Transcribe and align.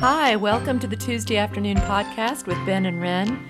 Hi, 0.00 0.36
welcome 0.36 0.78
to 0.80 0.86
the 0.86 0.94
Tuesday 0.94 1.38
afternoon 1.38 1.78
podcast 1.78 2.46
with 2.46 2.58
Ben 2.66 2.84
and 2.84 3.00
Ren. 3.00 3.42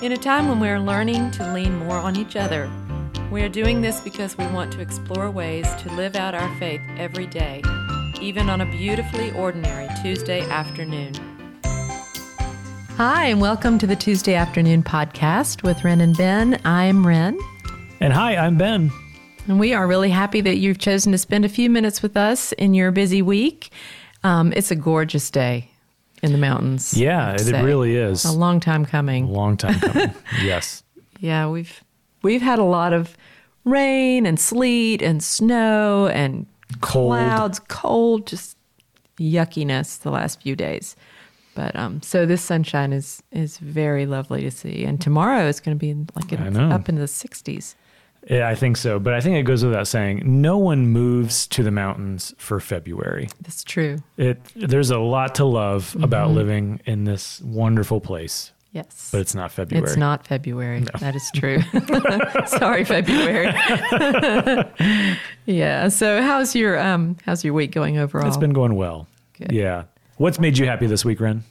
In 0.00 0.12
a 0.12 0.16
time 0.16 0.48
when 0.48 0.58
we're 0.58 0.80
learning 0.80 1.30
to 1.32 1.52
lean 1.52 1.76
more 1.76 1.98
on 1.98 2.16
each 2.16 2.36
other, 2.36 2.70
we 3.30 3.42
are 3.42 3.50
doing 3.50 3.82
this 3.82 4.00
because 4.00 4.38
we 4.38 4.46
want 4.46 4.72
to 4.72 4.80
explore 4.80 5.30
ways 5.30 5.66
to 5.74 5.92
live 5.92 6.16
out 6.16 6.34
our 6.34 6.56
faith 6.56 6.80
every 6.96 7.26
day, 7.26 7.62
even 8.18 8.48
on 8.48 8.62
a 8.62 8.70
beautifully 8.70 9.30
ordinary 9.32 9.86
Tuesday 10.00 10.40
afternoon. 10.48 11.12
Hi, 12.96 13.26
and 13.26 13.42
welcome 13.42 13.78
to 13.78 13.86
the 13.86 13.94
Tuesday 13.94 14.36
afternoon 14.36 14.82
podcast 14.82 15.62
with 15.62 15.84
Ren 15.84 16.00
and 16.00 16.16
Ben. 16.16 16.62
I'm 16.64 17.06
Ren. 17.06 17.38
And 18.00 18.14
hi, 18.14 18.36
I'm 18.38 18.56
Ben. 18.56 18.90
And 19.48 19.60
we 19.60 19.74
are 19.74 19.86
really 19.86 20.10
happy 20.10 20.40
that 20.40 20.56
you've 20.56 20.78
chosen 20.78 21.12
to 21.12 21.18
spend 21.18 21.44
a 21.44 21.50
few 21.50 21.68
minutes 21.68 22.00
with 22.00 22.16
us 22.16 22.52
in 22.52 22.72
your 22.72 22.90
busy 22.90 23.20
week. 23.20 23.70
Um, 24.22 24.54
it's 24.56 24.70
a 24.70 24.76
gorgeous 24.76 25.30
day 25.30 25.68
in 26.24 26.32
the 26.32 26.38
mountains. 26.38 26.94
Yeah, 26.96 27.32
it 27.32 27.40
say. 27.40 27.62
really 27.62 27.96
is. 27.96 28.24
a 28.24 28.32
long 28.32 28.60
time 28.60 28.84
coming. 28.84 29.24
A 29.24 29.30
long 29.30 29.56
time 29.56 29.78
coming. 29.80 30.14
yes. 30.42 30.82
Yeah, 31.20 31.48
we've 31.48 31.82
we've 32.22 32.42
had 32.42 32.58
a 32.58 32.64
lot 32.64 32.92
of 32.92 33.16
rain 33.64 34.26
and 34.26 34.38
sleet 34.38 35.02
and 35.02 35.22
snow 35.22 36.08
and 36.08 36.46
Cold. 36.80 37.10
clouds, 37.12 37.58
cold, 37.68 38.26
just 38.26 38.56
yuckiness 39.18 40.00
the 40.00 40.10
last 40.10 40.42
few 40.42 40.56
days. 40.56 40.96
But 41.54 41.76
um, 41.76 42.02
so 42.02 42.26
this 42.26 42.42
sunshine 42.42 42.92
is 42.92 43.22
is 43.30 43.58
very 43.58 44.06
lovely 44.06 44.40
to 44.42 44.50
see, 44.50 44.84
and 44.84 45.00
tomorrow 45.00 45.46
is 45.46 45.60
going 45.60 45.78
to 45.78 45.80
be 45.80 45.94
like 46.16 46.32
in, 46.32 46.56
up 46.56 46.88
into 46.88 47.00
the 47.00 47.06
60s. 47.06 47.74
Yeah, 48.28 48.48
I 48.48 48.54
think 48.54 48.76
so. 48.78 48.98
But 48.98 49.12
I 49.14 49.20
think 49.20 49.36
it 49.36 49.42
goes 49.42 49.62
without 49.64 49.86
saying, 49.86 50.22
no 50.24 50.56
one 50.56 50.86
moves 50.88 51.46
to 51.48 51.62
the 51.62 51.70
mountains 51.70 52.34
for 52.38 52.58
February. 52.60 53.28
That's 53.42 53.62
true. 53.64 53.98
It 54.16 54.40
there's 54.56 54.90
a 54.90 54.98
lot 54.98 55.34
to 55.36 55.44
love 55.44 55.94
about 56.02 56.28
Mm-hmm. 56.28 56.36
living 56.36 56.80
in 56.86 57.04
this 57.04 57.40
wonderful 57.42 58.00
place, 58.00 58.52
Yes, 58.72 59.10
but 59.12 59.20
it's 59.20 59.34
not 59.34 59.52
February. 59.52 59.86
It's 59.86 59.96
not 59.96 60.26
February. 60.26 60.84
That 61.00 61.14
is 61.14 61.30
true. 61.34 61.60
Sorry, 62.46 62.84
February. 62.84 63.52
yeah. 65.46 65.88
So 65.88 66.22
how's 66.22 66.54
your 66.54 66.78
um 66.80 67.16
how's 67.24 67.44
your 67.44 67.54
week 67.54 67.70
going 67.72 67.98
overall? 67.98 68.26
It's 68.26 68.36
been 68.36 68.52
going 68.52 68.74
well. 68.74 69.06
Good. 69.38 69.52
Yeah. 69.52 69.84
What's 70.16 70.38
made 70.38 70.58
you 70.58 70.66
happy 70.66 70.86
this 70.86 71.04
week, 71.04 71.20
Ren? 71.20 71.44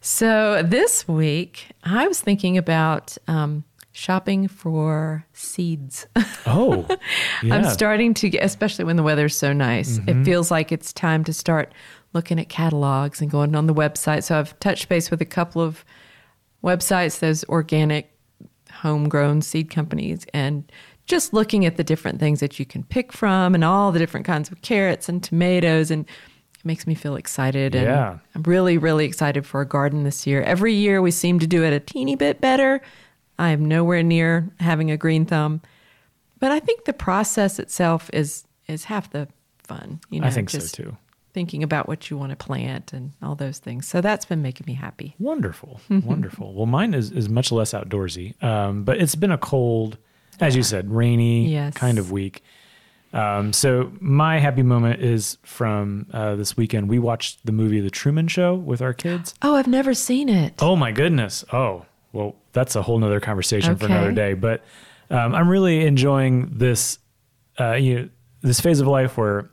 So 0.00 0.62
this 0.62 1.06
week 1.08 1.66
I 1.82 2.06
was 2.08 2.20
thinking 2.20 2.56
about 2.56 3.16
um, 3.26 3.64
shopping 3.96 4.46
for 4.46 5.24
seeds. 5.32 6.06
Oh, 6.44 6.86
yeah. 7.42 7.54
I'm 7.54 7.64
starting 7.64 8.12
to 8.14 8.28
get, 8.28 8.44
especially 8.44 8.84
when 8.84 8.96
the 8.96 9.02
weather's 9.02 9.34
so 9.34 9.54
nice. 9.54 9.96
It 9.96 10.04
mm-hmm. 10.04 10.24
feels 10.24 10.50
like 10.50 10.70
it's 10.70 10.92
time 10.92 11.24
to 11.24 11.32
start 11.32 11.72
looking 12.12 12.38
at 12.38 12.50
catalogs 12.50 13.22
and 13.22 13.30
going 13.30 13.54
on 13.54 13.66
the 13.66 13.74
website. 13.74 14.22
So 14.22 14.38
I've 14.38 14.58
touched 14.60 14.90
base 14.90 15.10
with 15.10 15.22
a 15.22 15.26
couple 15.26 15.62
of 15.62 15.82
websites, 16.62 17.20
those 17.20 17.42
organic, 17.44 18.12
homegrown 18.70 19.40
seed 19.40 19.70
companies, 19.70 20.26
and 20.34 20.70
just 21.06 21.32
looking 21.32 21.64
at 21.64 21.78
the 21.78 21.84
different 21.84 22.20
things 22.20 22.40
that 22.40 22.58
you 22.58 22.66
can 22.66 22.84
pick 22.84 23.14
from 23.14 23.54
and 23.54 23.64
all 23.64 23.92
the 23.92 23.98
different 23.98 24.26
kinds 24.26 24.50
of 24.50 24.60
carrots 24.60 25.08
and 25.08 25.22
tomatoes 25.22 25.90
and 25.90 26.04
it 26.04 26.64
makes 26.64 26.86
me 26.86 26.94
feel 26.94 27.16
excited 27.16 27.74
and 27.74 27.86
Yeah. 27.86 28.18
I'm 28.34 28.42
really 28.42 28.76
really 28.76 29.04
excited 29.04 29.46
for 29.46 29.60
a 29.60 29.66
garden 29.66 30.02
this 30.02 30.26
year. 30.26 30.42
Every 30.42 30.74
year 30.74 31.00
we 31.00 31.12
seem 31.12 31.38
to 31.38 31.46
do 31.46 31.62
it 31.62 31.72
a 31.72 31.78
teeny 31.78 32.16
bit 32.16 32.40
better. 32.40 32.82
I 33.38 33.50
am 33.50 33.64
nowhere 33.64 34.02
near 34.02 34.48
having 34.60 34.90
a 34.90 34.96
green 34.96 35.26
thumb. 35.26 35.60
But 36.38 36.52
I 36.52 36.60
think 36.60 36.84
the 36.84 36.92
process 36.92 37.58
itself 37.58 38.10
is 38.12 38.44
is 38.68 38.84
half 38.84 39.10
the 39.10 39.28
fun. 39.62 40.00
You 40.10 40.20
know, 40.20 40.26
I 40.26 40.30
think 40.30 40.50
so 40.50 40.60
too. 40.60 40.96
Thinking 41.32 41.62
about 41.62 41.86
what 41.86 42.08
you 42.10 42.16
want 42.16 42.30
to 42.30 42.36
plant 42.36 42.92
and 42.94 43.12
all 43.22 43.34
those 43.34 43.58
things. 43.58 43.86
So 43.86 44.00
that's 44.00 44.24
been 44.24 44.40
making 44.42 44.64
me 44.66 44.72
happy. 44.74 45.14
Wonderful, 45.18 45.80
wonderful. 45.90 46.54
Well, 46.54 46.66
mine 46.66 46.94
is 46.94 47.10
is 47.12 47.28
much 47.28 47.52
less 47.52 47.72
outdoorsy, 47.72 48.42
um, 48.42 48.84
but 48.84 48.98
it's 48.98 49.14
been 49.14 49.30
a 49.32 49.38
cold, 49.38 49.98
as 50.40 50.56
you 50.56 50.62
said, 50.62 50.90
rainy 50.90 51.48
Yes. 51.52 51.74
kind 51.74 51.98
of 51.98 52.10
week. 52.10 52.42
Um, 53.12 53.52
so 53.52 53.92
my 54.00 54.38
happy 54.40 54.62
moment 54.62 55.00
is 55.00 55.38
from 55.42 56.06
uh, 56.12 56.34
this 56.36 56.56
weekend. 56.56 56.88
We 56.88 56.98
watched 56.98 57.46
the 57.46 57.52
movie 57.52 57.80
The 57.80 57.90
Truman 57.90 58.28
Show 58.28 58.54
with 58.54 58.82
our 58.82 58.92
kids. 58.92 59.34
Oh, 59.42 59.54
I've 59.56 59.68
never 59.68 59.94
seen 59.94 60.28
it. 60.28 60.54
Oh 60.60 60.76
my 60.76 60.90
goodness! 60.92 61.44
Oh 61.52 61.86
well, 62.12 62.36
that's 62.52 62.76
a 62.76 62.82
whole 62.82 62.98
nother 62.98 63.20
conversation 63.20 63.76
for 63.76 63.86
another 63.86 64.12
day. 64.12 64.34
But 64.34 64.64
um, 65.10 65.34
I'm 65.34 65.48
really 65.48 65.84
enjoying 65.86 66.50
this, 66.58 66.98
uh, 67.60 67.74
you 67.74 67.94
know, 67.94 68.08
this 68.42 68.60
phase 68.60 68.80
of 68.80 68.86
life 68.86 69.16
where 69.16 69.50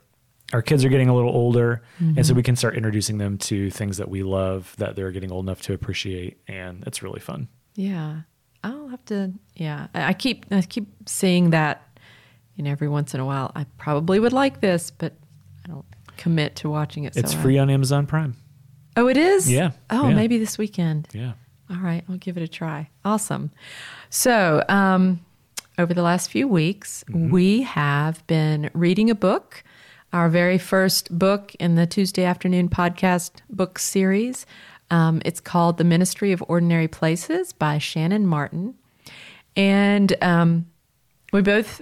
our 0.53 0.61
kids 0.61 0.85
are 0.85 0.89
getting 0.89 1.09
a 1.09 1.15
little 1.15 1.31
older, 1.31 1.81
and 1.99 2.09
Mm-hmm. 2.15 2.21
so 2.23 2.33
we 2.33 2.43
can 2.43 2.55
start 2.55 2.75
introducing 2.75 3.17
them 3.17 3.37
to 3.39 3.69
things 3.71 3.97
that 3.97 4.07
we 4.09 4.21
love 4.23 4.73
that 4.77 4.95
they're 4.95 5.11
getting 5.11 5.31
old 5.31 5.45
enough 5.45 5.61
to 5.63 5.73
appreciate, 5.73 6.37
and 6.47 6.83
it's 6.85 7.01
really 7.01 7.19
fun. 7.19 7.47
Yeah. 7.75 8.21
I'll 8.63 8.87
have 8.89 9.03
to 9.05 9.33
yeah. 9.55 9.87
I 9.93 10.09
I 10.09 10.13
keep 10.13 10.45
I 10.51 10.61
keep 10.61 10.87
seeing 11.09 11.49
that 11.49 11.85
you 12.55 12.63
know 12.63 12.71
every 12.71 12.87
once 12.87 13.13
in 13.13 13.19
a 13.19 13.25
while. 13.25 13.51
I 13.55 13.65
probably 13.77 14.19
would 14.19 14.31
like 14.31 14.61
this, 14.61 14.89
but 14.89 15.13
I 15.65 15.67
don't 15.69 15.85
commit 16.15 16.55
to 16.57 16.69
watching 16.69 17.03
it. 17.03 17.17
It's 17.17 17.31
so 17.33 17.37
I- 17.39 17.41
free 17.41 17.57
on 17.57 17.69
Amazon 17.69 18.05
Prime. 18.05 18.37
Oh, 18.95 19.07
it 19.07 19.17
is? 19.17 19.51
Yeah, 19.51 19.71
Oh, 19.89 20.07
yeah. 20.09 20.15
maybe 20.15 20.37
this 20.37 20.57
weekend. 20.59 21.07
Yeah. 21.13 21.33
All 21.69 21.77
right, 21.77 22.03
I'll 22.09 22.17
give 22.17 22.37
it 22.37 22.43
a 22.43 22.47
try. 22.47 22.89
Awesome. 23.05 23.51
So, 24.09 24.63
um, 24.69 25.21
over 25.77 25.93
the 25.93 26.03
last 26.03 26.29
few 26.29 26.47
weeks, 26.47 27.03
we 27.09 27.63
have 27.63 28.25
been 28.27 28.69
reading 28.73 29.09
a 29.09 29.15
book, 29.15 29.63
our 30.11 30.29
very 30.29 30.59
first 30.59 31.17
book 31.17 31.55
in 31.55 31.75
the 31.75 31.87
Tuesday 31.87 32.25
afternoon 32.25 32.69
podcast 32.69 33.31
book 33.49 33.79
series. 33.79 34.45
Um, 34.91 35.21
it's 35.25 35.39
called 35.39 35.79
The 35.79 35.83
Ministry 35.83 36.31
of 36.31 36.43
Ordinary 36.47 36.87
Places 36.87 37.53
by 37.53 37.79
Shannon 37.79 38.27
Martin. 38.27 38.75
And 39.55 40.15
um, 40.21 40.67
we 41.31 41.41
both 41.41 41.81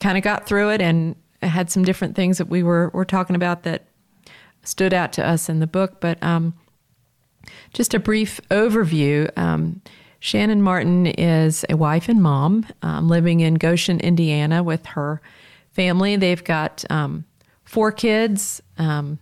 kind 0.00 0.16
of 0.16 0.24
got 0.24 0.46
through 0.46 0.70
it 0.70 0.80
and 0.80 1.14
had 1.42 1.70
some 1.70 1.84
different 1.84 2.16
things 2.16 2.38
that 2.38 2.48
we 2.48 2.62
were, 2.62 2.88
were 2.94 3.04
talking 3.04 3.36
about 3.36 3.64
that 3.64 3.84
stood 4.62 4.94
out 4.94 5.12
to 5.12 5.26
us 5.26 5.50
in 5.50 5.60
the 5.60 5.66
book. 5.66 6.00
But 6.00 6.22
um, 6.22 6.54
just 7.72 7.94
a 7.94 7.98
brief 7.98 8.40
overview. 8.50 9.30
Um, 9.38 9.80
Shannon 10.20 10.62
Martin 10.62 11.06
is 11.06 11.64
a 11.68 11.76
wife 11.76 12.08
and 12.08 12.22
mom 12.22 12.66
um, 12.82 13.08
living 13.08 13.40
in 13.40 13.54
Goshen, 13.54 14.00
Indiana, 14.00 14.62
with 14.62 14.86
her 14.86 15.20
family. 15.72 16.16
They've 16.16 16.42
got 16.42 16.84
um, 16.90 17.24
four 17.64 17.92
kids, 17.92 18.62
um, 18.78 19.18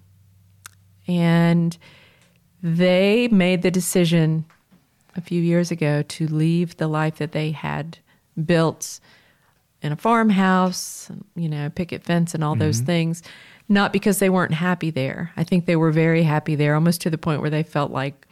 and 1.07 1.77
they 2.63 3.29
made 3.29 3.63
the 3.63 3.71
decision 3.71 4.47
a 5.17 5.21
few 5.21 5.43
years 5.43 5.71
ago 5.71 6.03
to 6.03 6.27
leave 6.27 6.77
the 6.77 6.89
life 6.89 7.17
that 7.17 7.33
they 7.33 7.51
had 7.51 7.99
built 8.43 9.01
in 9.83 9.93
a 9.93 9.97
farmhouse, 9.97 11.11
you 11.37 11.49
know, 11.49 11.69
picket 11.69 12.03
fence 12.03 12.35
and 12.35 12.43
all 12.43 12.55
those 12.57 12.81
things, 12.81 13.23
not 13.69 13.93
because 13.93 14.19
they 14.19 14.29
weren't 14.31 14.55
happy 14.55 14.91
there. 14.91 15.33
I 15.37 15.45
think 15.45 15.67
they 15.67 15.77
were 15.77 15.91
very 15.91 16.23
happy 16.23 16.55
there, 16.55 16.75
almost 16.75 17.01
to 17.03 17.11
the 17.11 17.19
point 17.19 17.41
where 17.41 17.51
they 17.51 17.63
felt 17.63 17.91
like 17.91 18.27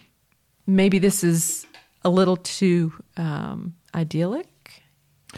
maybe 0.66 0.98
this 0.98 1.24
is 1.24 1.66
a 2.04 2.10
little 2.10 2.36
too 2.36 2.92
um, 3.16 3.74
idyllic. 3.94 4.48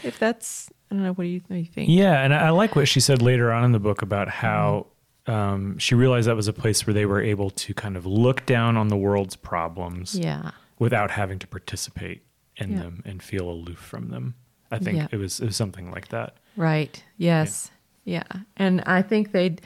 If 0.03 0.19
that's, 0.19 0.69
I 0.91 0.95
don't 0.95 1.03
know, 1.03 1.13
what 1.13 1.23
do 1.23 1.29
you, 1.29 1.41
what 1.47 1.55
do 1.55 1.59
you 1.59 1.65
think? 1.65 1.89
Yeah, 1.89 2.21
and 2.23 2.33
I 2.33 2.47
I 2.47 2.49
like 2.49 2.75
what 2.75 2.87
she 2.87 2.99
said 2.99 3.21
later 3.21 3.51
on 3.51 3.63
in 3.63 3.71
the 3.71 3.79
book 3.79 4.01
about 4.01 4.27
how 4.27 4.87
um, 5.27 5.77
she 5.79 5.95
realized 5.95 6.27
that 6.27 6.35
was 6.35 6.47
a 6.47 6.53
place 6.53 6.85
where 6.85 6.93
they 6.93 7.05
were 7.05 7.21
able 7.21 7.49
to 7.49 7.73
kind 7.73 7.95
of 7.97 8.05
look 8.05 8.45
down 8.45 8.77
on 8.77 8.89
the 8.89 8.97
world's 8.97 9.35
problems 9.35 10.13
Yeah. 10.15 10.51
without 10.77 11.11
having 11.11 11.39
to 11.39 11.47
participate 11.47 12.23
in 12.57 12.71
Yeah. 12.73 12.79
them 12.79 13.01
and 13.05 13.23
feel 13.23 13.49
aloof 13.49 13.79
from 13.79 14.09
them. 14.09 14.35
I 14.69 14.77
think 14.79 14.97
Yeah. 14.97 15.07
it 15.11 15.17
was 15.17 15.39
it 15.39 15.45
was 15.45 15.55
something 15.55 15.89
like 15.91 16.09
that. 16.09 16.35
Right. 16.57 17.01
Yes. 17.17 17.71
Yeah. 18.05 18.23
And 18.55 18.81
I 18.85 19.01
think 19.01 19.31
they, 19.31 19.57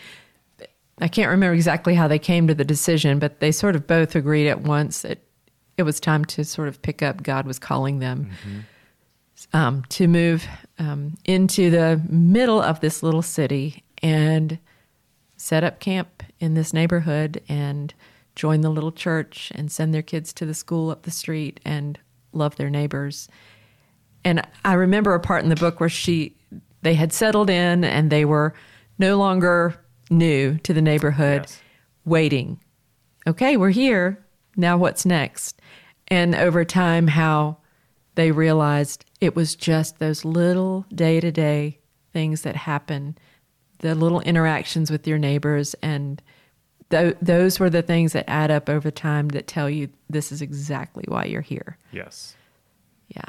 I 1.00 1.08
can't 1.08 1.30
remember 1.30 1.54
exactly 1.54 1.94
how 1.94 2.08
they 2.08 2.20
came 2.20 2.48
to 2.48 2.56
the 2.56 2.64
decision, 2.64 3.20
but 3.20 3.40
they 3.40 3.52
sort 3.52 3.76
of 3.76 3.86
both 3.86 4.16
agreed 4.16 4.50
at 4.50 4.62
once 4.62 5.02
that 5.02 5.20
it 5.78 5.84
was 5.84 6.00
time 6.00 6.26
to 6.26 6.44
sort 6.44 6.68
of 6.68 6.82
pick 6.82 7.02
up. 7.02 7.22
God 7.22 7.46
was 7.46 7.60
calling 7.60 8.00
them 8.00 8.32
um, 9.54 9.84
to 9.90 10.08
move 10.08 10.46
um, 10.78 11.16
into 11.26 11.70
the 11.70 12.02
middle 12.10 12.62
of 12.62 12.80
this 12.80 13.04
little 13.04 13.22
city 13.22 13.84
and 14.02 14.58
set 15.38 15.64
up 15.64 15.80
camp 15.80 16.24
in 16.40 16.54
this 16.54 16.74
neighborhood 16.74 17.42
and 17.48 17.94
join 18.36 18.62
the 18.62 18.70
little 18.70 18.92
church 18.92 19.52
and 19.56 19.72
send 19.72 19.94
their 19.94 20.02
kids 20.02 20.34
to 20.34 20.46
the 20.46 20.54
school 20.54 20.90
up 20.90 21.04
the 21.04 21.12
street 21.12 21.60
and 21.66 22.00
love 22.34 22.56
their 22.58 22.70
neighbors. 22.70 23.28
And 24.24 24.46
I 24.66 24.74
remember 24.74 25.14
a 25.14 25.20
part 25.20 25.44
in 25.44 25.50
the 25.50 25.56
book 25.56 25.80
where 25.80 25.90
she 25.90 26.36
they 26.82 26.94
had 26.96 27.12
settled 27.14 27.50
in 27.50 27.84
and 27.84 28.10
they 28.10 28.26
were 28.26 28.54
no 28.98 29.18
longer 29.18 29.76
new 30.10 30.58
to 30.60 30.74
the 30.74 30.82
neighborhood, 30.82 31.42
Yes. 31.44 31.62
waiting. 32.06 32.60
Okay, 33.28 33.58
we're 33.58 33.70
here. 33.70 34.24
Now 34.56 34.78
what's 34.78 35.06
next? 35.06 35.62
And 36.08 36.34
over 36.36 36.66
time 36.66 37.08
how 37.08 37.58
they 38.16 38.32
realized 38.32 39.06
it 39.22 39.36
was 39.36 39.56
just 39.56 40.00
those 40.00 40.26
little 40.26 40.86
day-to-day 40.94 41.78
things 42.12 42.42
that 42.42 42.56
happen, 42.56 43.18
the 43.80 43.94
little 43.96 44.20
interactions 44.22 44.90
with 44.90 45.08
your 45.08 45.18
neighbors 45.20 45.76
and 45.82 46.22
th- 46.90 47.16
those 47.22 47.60
were 47.60 47.70
the 47.70 47.84
things 47.84 48.14
that 48.14 48.28
add 48.30 48.50
up 48.50 48.68
over 48.68 48.90
time 48.90 49.30
that 49.30 49.48
tell 49.48 49.70
you 49.70 49.90
this 50.10 50.32
is 50.32 50.42
exactly 50.42 51.06
why 51.08 51.26
you're 51.26 51.42
here. 51.42 51.78
Yes. 51.92 52.36
Yeah. 53.16 53.22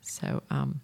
So 0.00 0.42
um, 0.50 0.80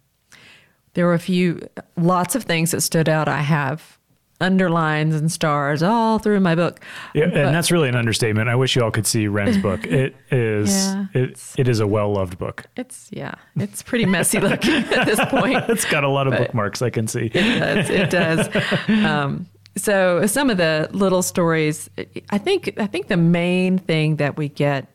there 0.93 1.05
were 1.05 1.13
a 1.13 1.19
few, 1.19 1.59
lots 1.97 2.35
of 2.35 2.43
things 2.43 2.71
that 2.71 2.81
stood 2.81 3.07
out. 3.09 3.27
I 3.27 3.41
have 3.41 3.97
underlines 4.39 5.13
and 5.15 5.31
stars 5.31 5.83
all 5.83 6.17
through 6.17 6.39
my 6.39 6.55
book. 6.55 6.79
Yeah, 7.13 7.27
But- 7.27 7.37
and 7.37 7.55
that's 7.55 7.71
really 7.71 7.89
an 7.89 7.95
understatement. 7.95 8.49
I 8.49 8.55
wish 8.55 8.75
you 8.75 8.83
all 8.83 8.89
could 8.91 9.05
see 9.05 9.27
Ren's 9.27 9.57
book. 9.61 9.85
It 9.85 10.15
is 10.31 10.69
Yeah, 10.75 11.05
it, 11.13 11.39
it 11.57 11.67
is 11.67 11.79
a 11.79 11.85
well 11.87 12.11
loved 12.13 12.37
book. 12.39 12.65
It's 12.75 13.07
yeah, 13.11 13.35
it's 13.55 13.83
pretty 13.83 14.05
messy 14.05 14.39
looking 14.39 14.73
at 14.93 15.05
this 15.05 15.19
point. 15.29 15.63
It's 15.69 15.85
got 15.85 16.03
a 16.03 16.09
lot 16.09 16.25
of 16.27 16.33
bookmarks 16.35 16.81
I 16.81 16.89
can 16.89 17.07
see. 17.07 17.29
It 17.33 17.59
does. 17.59 17.89
It 17.89 18.09
does. 18.09 18.89
Um, 19.05 19.45
so 19.77 20.25
some 20.25 20.49
of 20.49 20.57
the 20.57 20.89
little 20.91 21.21
stories, 21.21 21.89
I 22.31 22.37
think. 22.39 22.73
I 22.77 22.87
think 22.87 23.07
the 23.09 23.17
main 23.17 23.77
thing 23.77 24.15
that 24.17 24.37
we 24.37 24.49
get 24.49 24.87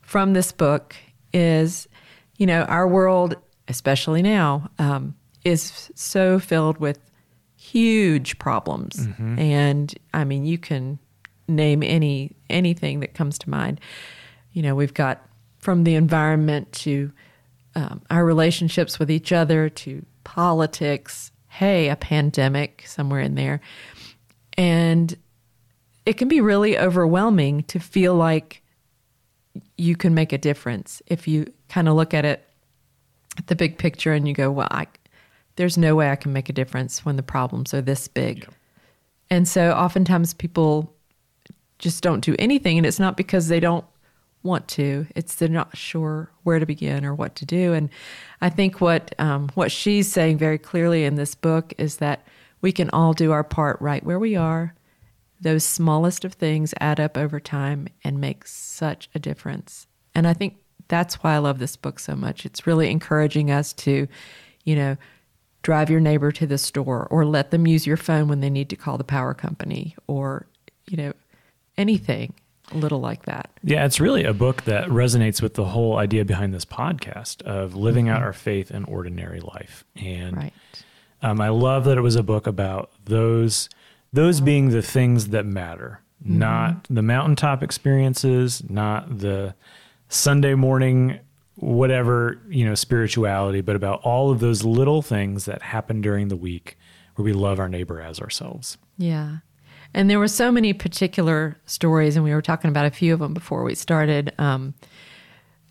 from 0.00 0.32
this 0.32 0.52
book 0.52 0.96
is, 1.34 1.86
you 2.38 2.46
know, 2.46 2.62
our 2.62 2.88
world, 2.88 3.36
especially 3.68 4.22
now, 4.22 4.70
um, 4.78 5.14
is 5.44 5.90
so 5.94 6.38
filled 6.38 6.78
with 6.78 6.98
huge 7.56 8.38
problems, 8.38 9.06
and 9.38 9.94
I 10.14 10.24
mean, 10.24 10.44
you 10.44 10.58
can 10.58 10.98
name 11.48 11.82
any 11.82 12.36
anything 12.48 13.00
that 13.00 13.14
comes 13.14 13.38
to 13.40 13.50
mind. 13.50 13.80
You 14.52 14.62
know, 14.62 14.74
we've 14.74 14.94
got 14.94 15.26
from 15.58 15.84
the 15.84 15.94
environment 15.94 16.72
to 16.72 17.12
um, 17.74 18.02
our 18.10 18.24
relationships 18.24 18.98
with 18.98 19.10
each 19.10 19.32
other 19.32 19.68
to 19.68 20.04
politics. 20.24 21.30
Hey, 21.48 21.88
a 21.88 21.96
pandemic 21.96 22.84
somewhere 22.86 23.20
in 23.20 23.34
there. 23.34 23.60
And 24.56 25.16
it 26.06 26.14
can 26.14 26.28
be 26.28 26.40
really 26.40 26.78
overwhelming 26.78 27.64
to 27.64 27.78
feel 27.78 28.14
like 28.14 28.62
you 29.76 29.96
can 29.96 30.14
make 30.14 30.32
a 30.32 30.38
difference 30.38 31.02
if 31.06 31.26
you 31.26 31.52
kind 31.68 31.88
of 31.88 31.94
look 31.96 32.14
at 32.14 32.24
it 32.24 32.46
at 33.36 33.46
the 33.48 33.56
big 33.56 33.78
picture 33.78 34.12
and 34.12 34.28
you 34.28 34.34
go, 34.34 34.50
well, 34.50 34.68
I, 34.70 34.86
there's 35.56 35.76
no 35.76 35.94
way 35.94 36.10
I 36.10 36.16
can 36.16 36.32
make 36.32 36.48
a 36.48 36.54
difference 36.54 37.04
when 37.04 37.16
the 37.16 37.22
problems 37.22 37.74
are 37.74 37.82
this 37.82 38.08
big. 38.08 38.48
And 39.30 39.46
so 39.46 39.72
oftentimes 39.72 40.34
people 40.34 40.94
just 41.78 42.02
don't 42.02 42.24
do 42.24 42.36
anything. 42.38 42.78
And 42.78 42.86
it's 42.86 42.98
not 42.98 43.16
because 43.16 43.48
they 43.48 43.60
don't 43.60 43.84
want 44.42 44.68
to, 44.68 45.06
it's 45.14 45.34
they're 45.34 45.48
not 45.48 45.76
sure 45.76 46.30
where 46.44 46.58
to 46.58 46.66
begin 46.66 47.04
or 47.04 47.14
what 47.14 47.34
to 47.36 47.46
do. 47.46 47.72
And 47.72 47.90
I 48.40 48.48
think 48.48 48.80
what, 48.80 49.14
um, 49.18 49.50
what 49.54 49.70
she's 49.70 50.10
saying 50.10 50.38
very 50.38 50.58
clearly 50.58 51.04
in 51.04 51.16
this 51.16 51.34
book 51.34 51.74
is 51.78 51.98
that 51.98 52.26
we 52.62 52.72
can 52.72 52.90
all 52.90 53.12
do 53.12 53.32
our 53.32 53.44
part 53.44 53.80
right 53.80 54.04
where 54.04 54.18
we 54.18 54.36
are. 54.36 54.74
Those 55.40 55.64
smallest 55.64 56.24
of 56.24 56.34
things 56.34 56.74
add 56.80 57.00
up 57.00 57.16
over 57.16 57.40
time 57.40 57.88
and 58.04 58.20
make 58.20 58.46
such 58.46 59.08
a 59.14 59.18
difference. 59.18 59.86
And 60.14 60.26
I 60.26 60.34
think 60.34 60.56
that's 60.88 61.16
why 61.22 61.34
I 61.34 61.38
love 61.38 61.58
this 61.58 61.76
book 61.76 61.98
so 61.98 62.14
much. 62.14 62.44
It's 62.44 62.66
really 62.66 62.90
encouraging 62.90 63.50
us 63.50 63.72
to, 63.74 64.08
you 64.64 64.76
know, 64.76 64.96
drive 65.62 65.90
your 65.90 66.00
neighbor 66.00 66.32
to 66.32 66.46
the 66.46 66.58
store 66.58 67.06
or 67.10 67.24
let 67.24 67.50
them 67.50 67.66
use 67.66 67.86
your 67.86 67.96
phone 67.96 68.28
when 68.28 68.40
they 68.40 68.50
need 68.50 68.70
to 68.70 68.76
call 68.76 68.96
the 68.98 69.04
power 69.04 69.34
company 69.34 69.94
or, 70.06 70.46
you 70.88 70.96
know, 70.96 71.12
anything 71.76 72.34
little 72.72 73.00
like 73.00 73.24
that. 73.24 73.50
Yeah, 73.64 73.84
it's 73.84 73.98
really 74.00 74.24
a 74.24 74.32
book 74.32 74.62
that 74.64 74.88
resonates 74.88 75.42
with 75.42 75.54
the 75.54 75.64
whole 75.64 75.98
idea 75.98 76.24
behind 76.24 76.54
this 76.54 76.64
podcast 76.64 77.42
of 77.42 77.74
living 77.74 78.08
out 78.08 78.22
our 78.22 78.32
faith 78.32 78.70
in 78.70 78.84
ordinary 78.84 79.40
life. 79.40 79.84
And 79.96 80.36
Right. 80.36 80.52
um, 81.20 81.40
I 81.40 81.48
love 81.48 81.84
that 81.86 81.98
it 81.98 82.02
was 82.02 82.16
a 82.16 82.22
book 82.22 82.46
about 82.46 82.90
those 83.04 83.68
those 84.12 84.40
being 84.40 84.70
the 84.70 84.82
things 84.82 85.28
that 85.28 85.46
matter, 85.46 86.00
not 86.24 86.84
the 86.90 87.02
mountaintop 87.02 87.62
experiences, 87.62 88.60
not 88.68 89.18
the 89.20 89.54
Sunday 90.08 90.54
morning 90.54 91.20
whatever, 91.56 92.40
you 92.48 92.64
know, 92.64 92.74
spirituality, 92.74 93.60
but 93.60 93.76
about 93.76 94.00
all 94.02 94.30
of 94.30 94.40
those 94.40 94.64
little 94.64 95.02
things 95.02 95.44
that 95.44 95.62
happen 95.62 96.00
during 96.00 96.28
the 96.28 96.36
week 96.36 96.78
where 97.14 97.24
we 97.24 97.32
love 97.32 97.58
our 97.58 97.68
neighbor 97.68 98.00
as 98.00 98.20
ourselves. 98.20 98.78
Yeah. 98.96 99.38
And 99.92 100.08
there 100.08 100.18
were 100.18 100.28
so 100.28 100.52
many 100.52 100.72
particular 100.72 101.60
stories, 101.66 102.16
and 102.16 102.24
we 102.24 102.32
were 102.32 102.42
talking 102.42 102.70
about 102.70 102.86
a 102.86 102.90
few 102.90 103.12
of 103.12 103.20
them 103.20 103.34
before 103.34 103.64
we 103.64 103.74
started. 103.74 104.32
Um, 104.38 104.74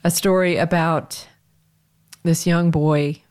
a 0.03 0.11
story 0.11 0.57
about 0.57 1.27
this 2.23 2.45
young 2.45 2.69
boy, 2.69 3.21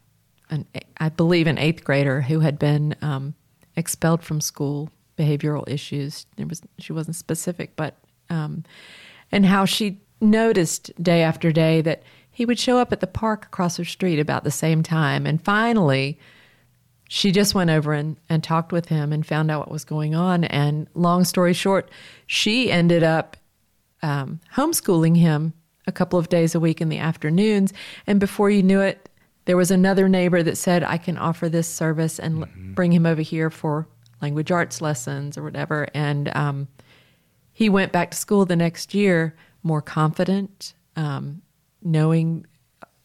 an, 0.50 0.66
I 0.98 1.10
believe 1.10 1.46
an 1.46 1.58
eighth 1.58 1.84
grader, 1.84 2.22
who 2.22 2.40
had 2.40 2.58
been 2.58 2.96
um, 3.02 3.34
expelled 3.76 4.22
from 4.22 4.40
school, 4.40 4.90
behavioral 5.18 5.68
issues. 5.68 6.26
There 6.36 6.46
was 6.46 6.62
she 6.78 6.92
wasn't 6.92 7.16
specific, 7.16 7.76
but 7.76 7.96
um, 8.30 8.64
and 9.30 9.44
how 9.44 9.66
she 9.66 10.00
noticed 10.20 10.90
day 11.02 11.22
after 11.22 11.52
day 11.52 11.80
that 11.82 12.02
he 12.38 12.46
would 12.46 12.60
show 12.60 12.78
up 12.78 12.92
at 12.92 13.00
the 13.00 13.08
park 13.08 13.46
across 13.46 13.78
her 13.78 13.84
street 13.84 14.20
about 14.20 14.44
the 14.44 14.50
same 14.52 14.80
time, 14.80 15.26
and 15.26 15.44
finally 15.44 16.20
she 17.08 17.32
just 17.32 17.52
went 17.52 17.68
over 17.68 17.92
and, 17.92 18.16
and 18.28 18.44
talked 18.44 18.70
with 18.70 18.86
him 18.86 19.12
and 19.12 19.26
found 19.26 19.50
out 19.50 19.58
what 19.58 19.72
was 19.72 19.84
going 19.84 20.14
on. 20.14 20.44
And 20.44 20.86
long 20.94 21.24
story 21.24 21.52
short, 21.52 21.90
she 22.28 22.70
ended 22.70 23.02
up 23.02 23.36
um, 24.02 24.38
homeschooling 24.54 25.16
him 25.16 25.52
a 25.88 25.90
couple 25.90 26.16
of 26.16 26.28
days 26.28 26.54
a 26.54 26.60
week 26.60 26.80
in 26.80 26.90
the 26.90 26.98
afternoons. 26.98 27.72
And 28.06 28.20
before 28.20 28.50
you 28.50 28.62
knew 28.62 28.78
it, 28.82 29.08
there 29.46 29.56
was 29.56 29.72
another 29.72 30.08
neighbor 30.08 30.40
that 30.40 30.56
said, 30.56 30.84
I 30.84 30.96
can 30.96 31.18
offer 31.18 31.48
this 31.48 31.66
service 31.66 32.20
and 32.20 32.42
l- 32.42 32.48
bring 32.54 32.92
him 32.92 33.04
over 33.04 33.22
here 33.22 33.50
for 33.50 33.88
language 34.22 34.52
arts 34.52 34.80
lessons 34.80 35.36
or 35.36 35.42
whatever. 35.42 35.88
And 35.92 36.28
um, 36.36 36.68
he 37.52 37.68
went 37.68 37.90
back 37.90 38.12
to 38.12 38.16
school 38.16 38.44
the 38.44 38.54
next 38.54 38.94
year 38.94 39.34
more 39.64 39.82
confident, 39.82 40.74
um, 40.94 41.42
knowing 41.82 42.46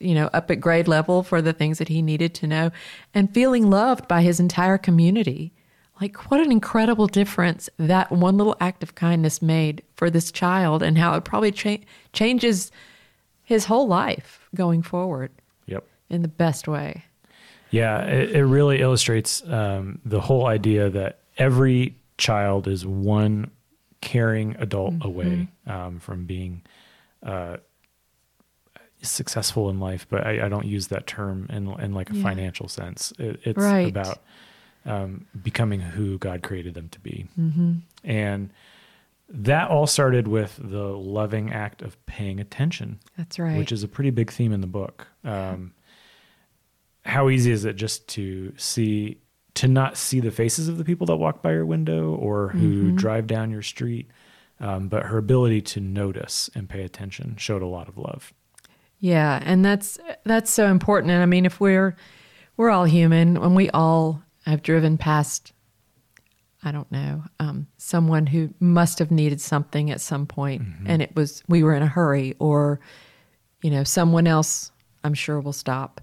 you 0.00 0.14
know, 0.14 0.28
up 0.34 0.50
at 0.50 0.60
grade 0.60 0.86
level 0.88 1.22
for 1.22 1.40
the 1.40 1.52
things 1.52 1.78
that 1.78 1.88
he 1.88 2.02
needed 2.02 2.34
to 2.34 2.46
know 2.46 2.70
and 3.14 3.32
feeling 3.32 3.70
loved 3.70 4.06
by 4.06 4.20
his 4.22 4.38
entire 4.38 4.76
community. 4.76 5.52
Like, 6.00 6.30
what 6.30 6.40
an 6.40 6.50
incredible 6.52 7.06
difference 7.06 7.70
that 7.78 8.10
one 8.10 8.36
little 8.36 8.56
act 8.60 8.82
of 8.82 8.96
kindness 8.96 9.40
made 9.40 9.82
for 9.96 10.10
this 10.10 10.30
child 10.32 10.82
and 10.82 10.98
how 10.98 11.14
it 11.14 11.24
probably 11.24 11.52
cha- 11.52 11.78
changes 12.12 12.70
his 13.44 13.66
whole 13.66 13.86
life 13.86 14.46
going 14.54 14.82
forward 14.82 15.30
Yep. 15.66 15.86
in 16.10 16.22
the 16.22 16.28
best 16.28 16.66
way. 16.68 17.04
Yeah, 17.70 18.02
it, 18.02 18.32
it 18.32 18.44
really 18.44 18.80
illustrates 18.80 19.42
um, 19.48 20.00
the 20.04 20.20
whole 20.20 20.46
idea 20.46 20.90
that 20.90 21.20
every 21.38 21.94
child 22.18 22.68
is 22.68 22.84
one 22.84 23.50
caring 24.00 24.54
adult 24.58 24.94
away 25.00 25.48
um, 25.66 25.98
from 26.00 26.26
being 26.26 26.62
uh, 27.22 27.56
successful 29.08 29.70
in 29.70 29.78
life. 29.80 30.06
But 30.08 30.26
I, 30.26 30.46
I 30.46 30.48
don't 30.48 30.66
use 30.66 30.88
that 30.88 31.06
term 31.06 31.46
in 31.50 31.68
in 31.80 31.94
like 31.94 32.10
a 32.10 32.14
Yeah. 32.16 32.22
financial 32.22 32.68
sense. 32.68 33.12
It, 33.18 33.40
it's 33.44 33.58
Right. 33.58 33.88
about 33.88 34.22
um, 34.86 35.26
becoming 35.42 35.80
who 35.80 36.18
God 36.18 36.42
created 36.42 36.74
them 36.74 36.88
to 36.90 37.00
be, 37.00 37.26
and 38.04 38.50
that 39.30 39.70
all 39.70 39.86
started 39.86 40.28
with 40.28 40.60
the 40.62 40.84
loving 40.96 41.50
act 41.52 41.80
of 41.80 41.96
paying 42.04 42.38
attention 42.38 43.00
That's 43.16 43.38
right. 43.38 43.56
which 43.56 43.72
is 43.72 43.82
a 43.82 43.88
pretty 43.88 44.10
big 44.10 44.30
theme 44.30 44.52
in 44.52 44.60
the 44.60 44.66
book. 44.66 45.08
Um, 45.24 45.72
how 47.06 47.28
easy 47.30 47.50
is 47.50 47.64
it 47.64 47.76
just 47.76 48.06
to 48.08 48.52
see, 48.58 49.18
to 49.54 49.68
not 49.68 49.96
see 49.96 50.20
the 50.20 50.30
faces 50.30 50.68
of 50.68 50.76
the 50.78 50.84
people 50.84 51.06
that 51.06 51.16
walk 51.16 51.42
by 51.42 51.52
your 51.52 51.64
window 51.66 52.14
or 52.14 52.48
who 52.50 52.92
drive 52.92 53.26
down 53.26 53.50
your 53.50 53.62
street? 53.62 54.10
Um, 54.60 54.88
but 54.88 55.04
her 55.04 55.18
ability 55.18 55.62
to 55.62 55.80
notice 55.80 56.48
and 56.54 56.68
pay 56.68 56.82
attention 56.84 57.36
showed 57.38 57.62
a 57.62 57.66
lot 57.66 57.88
of 57.88 57.96
love. 57.98 58.32
Yeah, 59.04 59.38
and 59.44 59.62
that's 59.62 59.98
that's 60.24 60.50
so 60.50 60.68
important. 60.68 61.10
And 61.12 61.22
I 61.22 61.26
mean, 61.26 61.44
if 61.44 61.60
we're 61.60 61.94
we're 62.56 62.70
all 62.70 62.86
human, 62.86 63.36
and 63.36 63.54
we 63.54 63.68
all 63.68 64.22
have 64.46 64.62
driven 64.62 64.96
past, 64.96 65.52
I 66.62 66.72
don't 66.72 66.90
know, 66.90 67.22
um, 67.38 67.66
someone 67.76 68.26
who 68.26 68.54
must 68.60 68.98
have 69.00 69.10
needed 69.10 69.42
something 69.42 69.90
at 69.90 70.00
some 70.00 70.24
point, 70.24 70.62
and 70.86 71.02
it 71.02 71.14
was 71.14 71.42
we 71.48 71.62
were 71.62 71.74
in 71.74 71.82
a 71.82 71.86
hurry, 71.86 72.34
or 72.38 72.80
you 73.62 73.68
know, 73.68 73.84
someone 73.84 74.26
else, 74.26 74.72
I'm 75.04 75.12
sure 75.12 75.38
will 75.38 75.52
stop. 75.52 76.00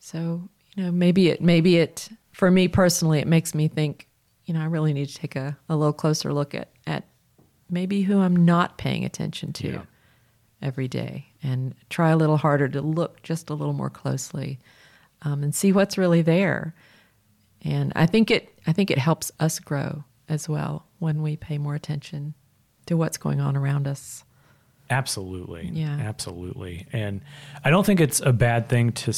So 0.00 0.48
you 0.76 0.84
know, 0.84 0.92
maybe 0.92 1.28
it 1.28 1.42
maybe 1.42 1.76
it 1.76 2.08
for 2.32 2.50
me 2.50 2.66
personally, 2.66 3.18
it 3.18 3.26
makes 3.26 3.54
me 3.54 3.68
think, 3.68 4.08
you 4.46 4.54
know, 4.54 4.62
I 4.62 4.66
really 4.68 4.94
need 4.94 5.10
to 5.10 5.14
take 5.14 5.36
a, 5.36 5.54
a 5.68 5.76
little 5.76 5.92
closer 5.92 6.32
look 6.32 6.54
at 6.54 6.70
at 6.86 7.04
maybe 7.68 8.00
who 8.00 8.20
I'm 8.20 8.46
not 8.46 8.78
paying 8.78 9.04
attention 9.04 9.52
to 9.52 9.68
Yeah. 9.68 9.82
Every 10.62 10.88
day 10.88 11.26
and 11.42 11.74
try 11.88 12.10
a 12.10 12.16
little 12.16 12.36
harder 12.36 12.68
to 12.68 12.80
look 12.82 13.22
just 13.22 13.50
a 13.50 13.54
little 13.54 13.72
more 13.72 13.90
closely 13.90 14.58
um, 15.22 15.42
and 15.42 15.54
see 15.54 15.72
what's 15.72 15.96
really 15.98 16.22
there. 16.22 16.74
And 17.62 17.92
I 17.96 18.06
think 18.06 18.30
it 18.30 18.58
I 18.66 18.72
think 18.72 18.90
it 18.90 18.98
helps 18.98 19.30
us 19.40 19.58
grow 19.58 20.04
as 20.28 20.48
well 20.48 20.86
when 20.98 21.22
we 21.22 21.36
pay 21.36 21.58
more 21.58 21.74
attention 21.74 22.34
to 22.86 22.96
what's 22.96 23.16
going 23.18 23.40
on 23.40 23.56
around 23.56 23.86
us. 23.88 24.24
Absolutely. 24.88 25.70
Yeah. 25.72 25.96
Absolutely. 26.00 26.86
And 26.92 27.20
I 27.64 27.70
don't 27.70 27.86
think 27.86 28.00
it's 28.00 28.20
a 28.20 28.32
bad 28.32 28.68
thing 28.68 28.92
to 28.92 29.12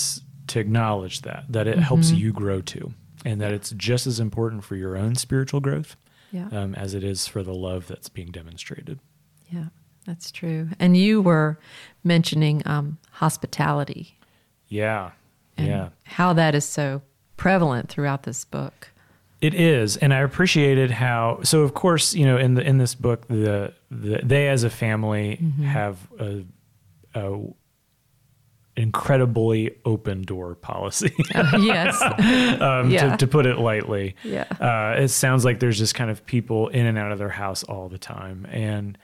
to 0.48 0.58
acknowledge 0.60 1.22
that 1.22 1.44
that 1.48 1.66
it 1.66 1.78
helps 1.78 2.10
you 2.10 2.32
grow 2.32 2.60
too 2.60 2.92
and 3.24 3.40
that 3.40 3.52
it's 3.52 3.70
just 3.70 4.06
as 4.06 4.18
important 4.20 4.64
for 4.64 4.74
your 4.76 4.96
own 4.96 5.14
spiritual 5.14 5.60
growth 5.60 5.96
Yeah. 6.32 6.48
um, 6.50 6.74
as 6.74 6.94
it 6.94 7.04
is 7.04 7.26
for 7.28 7.42
the 7.44 7.54
love 7.54 7.86
that's 7.86 8.08
being 8.08 8.32
demonstrated. 8.32 8.98
Yeah, 9.50 9.66
that's 10.06 10.30
true. 10.32 10.68
And 10.78 10.96
you 10.96 11.20
were 11.22 11.58
mentioning 12.04 12.62
um, 12.66 12.98
hospitality 13.12 14.16
Yeah. 14.68 15.10
yeah. 15.56 15.90
how 16.04 16.32
that 16.32 16.54
is 16.54 16.64
so 16.64 17.02
prevalent 17.36 17.88
throughout 17.88 18.22
this 18.24 18.44
book. 18.44 18.88
It 19.40 19.54
is, 19.54 19.96
and 19.96 20.14
I 20.14 20.18
appreciated 20.20 20.92
how. 20.92 21.40
So, 21.42 21.62
of 21.62 21.74
course, 21.74 22.14
you 22.14 22.24
know, 22.24 22.36
in 22.38 22.54
the 22.54 22.62
in 22.62 22.78
this 22.78 22.94
book, 22.94 23.26
the, 23.26 23.72
the 23.90 24.20
they 24.22 24.48
as 24.48 24.62
a 24.62 24.70
family 24.70 25.38
Mm-hmm. 25.42 25.64
have 25.64 25.96
a, 26.20 26.44
a 27.16 27.40
incredibly 28.76 29.74
open 29.84 30.22
door 30.22 30.54
policy, 30.54 31.12
yes. 31.34 32.00
um, 32.60 32.90
Yeah. 32.90 33.10
to, 33.10 33.16
to 33.18 33.26
put 33.26 33.44
it 33.46 33.58
lightly. 33.58 34.16
Yeah. 34.24 34.44
Uh, 34.60 35.00
it 35.02 35.08
sounds 35.08 35.44
like 35.44 35.60
there's 35.60 35.78
just 35.78 35.94
kind 35.94 36.10
of 36.10 36.24
people 36.24 36.68
in 36.68 36.86
and 36.86 36.96
out 36.96 37.12
of 37.12 37.18
their 37.18 37.28
house 37.28 37.64
all 37.64 37.88
the 37.88 37.98
time, 37.98 38.46
and 38.50 38.96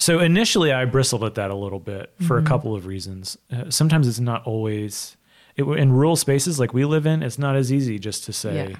so 0.00 0.18
initially 0.18 0.72
I 0.72 0.84
bristled 0.86 1.22
at 1.24 1.34
that 1.36 1.50
a 1.50 1.54
little 1.54 1.78
bit 1.78 2.12
for 2.26 2.36
Mm-hmm. 2.38 2.46
a 2.46 2.48
couple 2.48 2.74
of 2.74 2.86
reasons. 2.86 3.38
Uh, 3.52 3.70
sometimes 3.70 4.08
it's 4.08 4.18
not 4.20 4.44
always 4.44 5.16
it, 5.56 5.62
in 5.64 5.92
rural 5.92 6.16
spaces 6.16 6.58
like 6.58 6.72
we 6.74 6.84
live 6.84 7.06
in. 7.06 7.22
It's 7.22 7.38
not 7.38 7.54
as 7.54 7.72
easy 7.72 7.98
just 7.98 8.24
to 8.24 8.32
say 8.32 8.70
Yeah. 8.70 8.76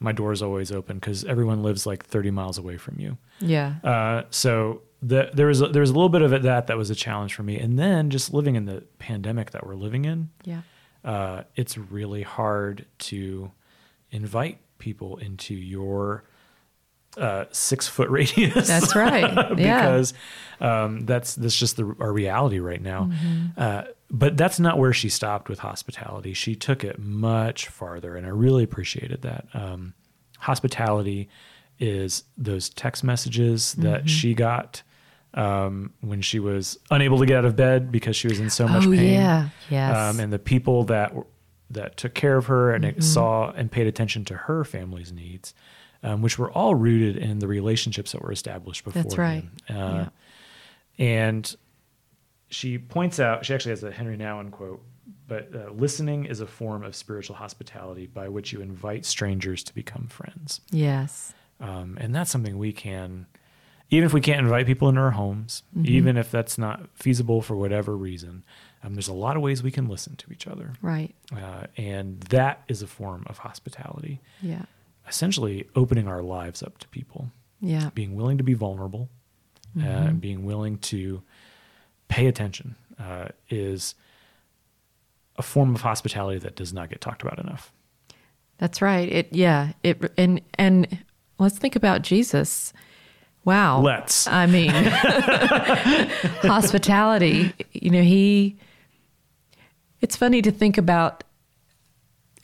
my 0.00 0.12
door 0.12 0.32
is 0.32 0.42
always 0.42 0.72
open 0.72 0.98
because 0.98 1.24
everyone 1.24 1.62
lives 1.62 1.86
like 1.86 2.04
30 2.04 2.30
miles 2.32 2.58
away 2.58 2.76
from 2.78 2.98
you. 2.98 3.18
Yeah. 3.40 3.74
Uh, 3.84 4.22
so 4.30 4.82
the, 5.02 5.30
there 5.34 5.46
was 5.48 5.60
a, 5.60 5.68
there 5.68 5.80
was 5.80 5.90
a 5.90 5.94
little 5.94 6.08
bit 6.08 6.22
of 6.22 6.32
it 6.32 6.42
that 6.42 6.66
that 6.68 6.76
was 6.76 6.88
a 6.90 6.94
challenge 6.94 7.34
for 7.34 7.42
me, 7.42 7.58
and 7.58 7.78
then 7.78 8.08
just 8.10 8.32
living 8.32 8.54
in 8.56 8.64
the 8.66 8.82
pandemic 8.98 9.50
that 9.50 9.66
we're 9.66 9.74
living 9.86 10.04
in, 10.04 10.30
Yeah. 10.44 10.62
uh, 11.04 11.42
it's 11.56 11.76
really 11.76 12.22
hard 12.22 12.86
to 13.10 13.50
invite 14.12 14.58
people 14.78 15.16
into 15.18 15.54
your 15.54 16.24
uh, 17.16 17.44
six 17.52 17.86
foot 17.88 18.08
radius. 18.18 18.66
That's 18.68 18.94
right. 18.96 19.22
Yeah. 19.58 19.80
because 19.80 20.14
um, 20.60 21.00
that's 21.06 21.34
that's 21.34 21.56
just 21.56 21.76
the, 21.76 21.94
our 22.00 22.12
reality 22.12 22.58
right 22.58 22.80
now. 22.80 23.10
Mm-hmm. 23.12 23.46
Uh, 23.56 23.82
but 24.10 24.36
that's 24.36 24.60
not 24.60 24.78
where 24.78 24.92
she 24.92 25.08
stopped 25.08 25.48
with 25.48 25.58
hospitality. 25.60 26.34
She 26.34 26.54
took 26.54 26.84
it 26.84 26.98
much 26.98 27.68
farther, 27.68 28.14
and 28.16 28.26
I 28.26 28.30
really 28.30 28.62
appreciated 28.62 29.22
that. 29.22 29.46
Um, 29.54 29.94
hospitality 30.38 31.28
is 31.78 32.24
those 32.36 32.68
text 32.68 33.02
messages 33.04 33.72
that 33.74 34.00
Mm-hmm. 34.00 34.06
she 34.06 34.34
got 34.34 34.82
um, 35.34 35.92
when 36.00 36.20
she 36.20 36.38
was 36.38 36.78
unable 36.90 37.18
to 37.18 37.26
get 37.26 37.38
out 37.38 37.44
of 37.46 37.56
bed 37.56 37.90
because 37.90 38.14
she 38.16 38.28
was 38.28 38.38
in 38.38 38.50
so 38.50 38.68
much 38.68 38.84
oh, 38.86 38.90
pain 38.92 39.14
yeah. 39.14 39.48
Yes. 39.70 39.96
um, 39.96 40.20
and 40.20 40.32
the 40.32 40.38
people 40.38 40.84
that 40.84 41.14
that 41.70 41.96
took 41.96 42.12
care 42.12 42.36
of 42.36 42.46
her 42.46 42.72
and 42.72 42.84
Mm-hmm. 42.84 43.00
saw 43.00 43.50
and 43.52 43.70
paid 43.72 43.86
attention 43.86 44.24
to 44.26 44.34
her 44.34 44.62
family's 44.62 45.10
needs, 45.10 45.54
um, 46.02 46.22
which 46.22 46.38
were 46.38 46.50
all 46.52 46.74
rooted 46.74 47.16
in 47.16 47.38
the 47.38 47.46
relationships 47.48 48.12
that 48.12 48.22
were 48.22 48.32
established 48.32 48.84
before. 48.84 49.02
That's 49.02 49.16
right. 49.18 49.44
Uh, 49.68 50.06
And 50.98 51.54
she 52.48 52.78
points 52.78 53.18
out, 53.18 53.44
she 53.46 53.54
actually 53.54 53.70
has 53.70 53.82
a 53.82 53.90
Henri 53.90 54.16
Nouwen 54.16 54.50
quote, 54.50 54.82
but 55.26 55.48
uh, 55.54 55.70
listening 55.72 56.26
is 56.26 56.40
a 56.40 56.46
form 56.46 56.82
of 56.84 56.94
spiritual 56.94 57.36
hospitality 57.36 58.06
by 58.06 58.28
which 58.28 58.52
you 58.52 58.60
invite 58.60 59.04
strangers 59.06 59.64
to 59.64 59.74
become 59.74 60.06
friends. 60.08 60.60
yes. 60.70 61.32
Um, 61.60 61.96
and 62.00 62.12
that's 62.12 62.28
something 62.30 62.58
we 62.58 62.72
can, 62.72 63.26
even 63.88 64.04
if 64.04 64.12
we 64.12 64.20
can't 64.20 64.40
invite 64.40 64.66
people 64.66 64.88
into 64.88 65.00
our 65.00 65.12
homes, 65.12 65.62
Mm-hmm. 65.76 65.86
even 65.86 66.16
if 66.16 66.28
that's 66.30 66.58
not 66.58 66.88
feasible 66.94 67.40
for 67.40 67.54
whatever 67.54 67.96
reason, 67.96 68.42
um, 68.82 68.94
there's 68.94 69.06
a 69.06 69.12
lot 69.14 69.36
of 69.36 69.42
ways 69.42 69.62
we 69.62 69.70
can 69.70 69.86
listen 69.86 70.16
to 70.16 70.32
each 70.32 70.48
other. 70.48 70.72
Right. 70.82 71.14
Uh, 71.32 71.66
and 71.76 72.20
that 72.30 72.62
is 72.66 72.82
a 72.82 72.88
form 72.88 73.22
of 73.28 73.38
hospitality, 73.38 74.20
Yeah. 74.40 74.64
Essentially 75.08 75.68
opening 75.74 76.08
our 76.08 76.22
lives 76.22 76.62
up 76.62 76.78
to 76.78 76.88
people, 76.88 77.30
Yeah. 77.60 77.90
being 77.94 78.14
willing 78.14 78.38
to 78.38 78.44
be 78.44 78.54
vulnerable, 78.54 79.08
uh, 79.76 79.80
Mm-hmm. 79.80 80.16
being 80.18 80.44
willing 80.44 80.78
to 80.78 81.22
pay 82.08 82.26
attention 82.26 82.76
uh, 82.98 83.28
is 83.48 83.94
a 85.36 85.42
form 85.42 85.74
of 85.74 85.80
hospitality 85.80 86.38
that 86.40 86.54
does 86.56 86.72
not 86.72 86.90
get 86.90 87.00
talked 87.00 87.22
about 87.22 87.38
enough. 87.38 87.72
That's 88.58 88.80
right. 88.82 89.10
It 89.10 89.28
yeah. 89.32 89.72
It 89.82 90.12
and 90.18 90.40
and 90.54 90.98
let's 91.38 91.58
think 91.58 91.74
about 91.74 92.02
Jesus. 92.02 92.72
Wow. 93.44 93.80
Let's. 93.80 94.28
I 94.28 94.46
mean, 94.46 94.70
hospitality. 96.42 97.52
You 97.72 97.90
know, 97.90 98.02
he. 98.02 98.56
It's 100.00 100.16
funny 100.16 100.42
to 100.42 100.50
think 100.52 100.78
about. 100.78 101.24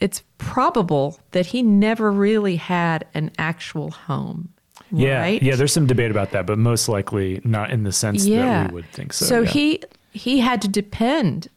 It's 0.00 0.23
probable 0.38 1.19
that 1.33 1.47
he 1.47 1.62
never 1.62 2.12
really 2.12 2.57
had 2.57 3.07
an 3.14 3.33
actual 3.38 3.90
home. 3.90 4.50
Yeah, 4.90 5.21
right? 5.21 5.43
yeah. 5.43 5.57
There's 5.57 5.73
some 5.73 5.87
debate 5.87 6.11
about 6.11 6.31
that, 6.31 6.47
but 6.47 6.59
most 6.59 6.88
likely 6.88 7.40
not 7.45 7.71
in 7.71 7.83
the 7.83 7.93
sense 7.93 8.25
that 8.25 8.71
we 8.71 8.75
would 8.75 8.90
think 8.93 9.12
so. 9.12 9.26
So 9.26 9.40
yeah. 9.43 9.50
he 9.50 9.83
he 10.12 10.38
had 10.38 10.62
to 10.62 10.69
depend 10.69 11.49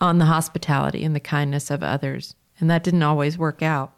on 0.00 0.18
the 0.18 0.24
hospitality 0.24 1.04
and 1.04 1.14
the 1.14 1.20
kindness 1.20 1.70
of 1.70 1.82
others, 1.82 2.34
and 2.58 2.70
that 2.70 2.82
didn't 2.82 3.02
always 3.02 3.38
work 3.38 3.62
out. 3.62 3.92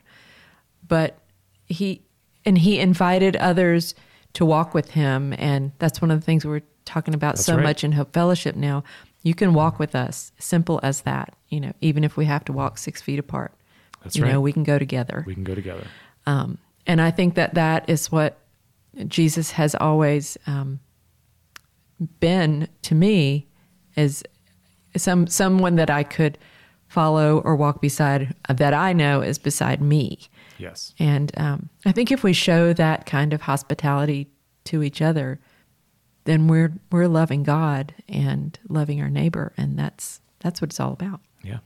But 0.87 1.19
he 1.67 2.03
and 2.45 2.59
he 2.59 2.79
invited 2.79 3.37
others 3.37 3.95
to 4.35 4.45
walk 4.45 4.75
with 4.75 4.91
him, 4.91 5.35
and 5.39 5.73
that's 5.79 6.03
one 6.03 6.11
of 6.11 6.21
the 6.21 6.25
things 6.25 6.45
we're 6.45 6.63
talking 6.85 7.15
about 7.15 7.39
so 7.39 7.57
right. 7.57 7.63
much 7.63 7.83
in 7.85 7.93
Hope 7.93 8.13
Fellowship 8.13 8.57
now. 8.57 8.85
You 9.23 9.35
can 9.35 9.55
walk 9.55 9.79
with 9.79 9.97
us, 9.97 10.31
simple 10.39 10.79
as 10.83 11.01
that. 11.03 11.35
You 11.49 11.61
know, 11.61 11.73
even 11.81 12.05
if 12.05 12.17
we 12.17 12.27
have 12.27 12.45
to 12.45 12.53
walk 12.53 12.79
six 12.79 13.03
feet 13.03 13.19
apart, 13.19 13.53
That's 14.07 14.17
you 14.17 14.25
know, 14.25 14.41
we 14.41 14.53
can 14.53 14.65
go 14.65 14.79
together. 14.79 15.25
we 15.27 15.35
can 15.35 15.45
go 15.45 15.55
together. 15.55 15.87
Um, 16.27 16.59
and 16.87 17.01
I 17.01 17.11
think 17.11 17.35
that 17.35 17.55
that 17.55 17.89
is 17.89 18.11
what 18.11 18.39
Jesus 19.07 19.53
has 19.53 19.75
always 19.75 20.39
um, 20.47 20.81
been 22.21 22.69
to 22.83 22.95
me 22.95 23.47
is 23.97 24.23
some 24.97 25.27
someone 25.27 25.77
that 25.77 25.91
I 25.91 26.03
could 26.03 26.39
follow 26.89 27.41
or 27.41 27.57
walk 27.57 27.81
beside 27.81 28.35
that 28.49 28.73
I 28.73 28.93
know 28.93 29.21
is 29.21 29.39
beside 29.39 29.81
me. 29.81 30.21
Yes. 30.59 30.95
And 30.99 31.33
um, 31.37 31.69
I 31.85 31.93
think 31.93 32.11
if 32.11 32.23
we 32.23 32.33
show 32.33 32.73
that 32.73 33.07
kind 33.07 33.33
of 33.33 33.43
hospitality 33.43 34.31
to 34.65 34.83
each 34.83 35.03
other, 35.03 35.41
then 36.25 36.49
we're 36.49 36.73
we're 36.91 37.09
loving 37.09 37.43
God 37.43 37.95
and 38.09 38.59
loving 38.69 39.01
our 39.01 39.11
neighbor, 39.11 39.53
and 39.57 39.79
that's 39.79 40.21
that's 40.41 40.61
what 40.61 40.71
it's 40.71 40.81
all 40.81 40.93
about. 40.93 41.21
Yeah. 41.43 41.59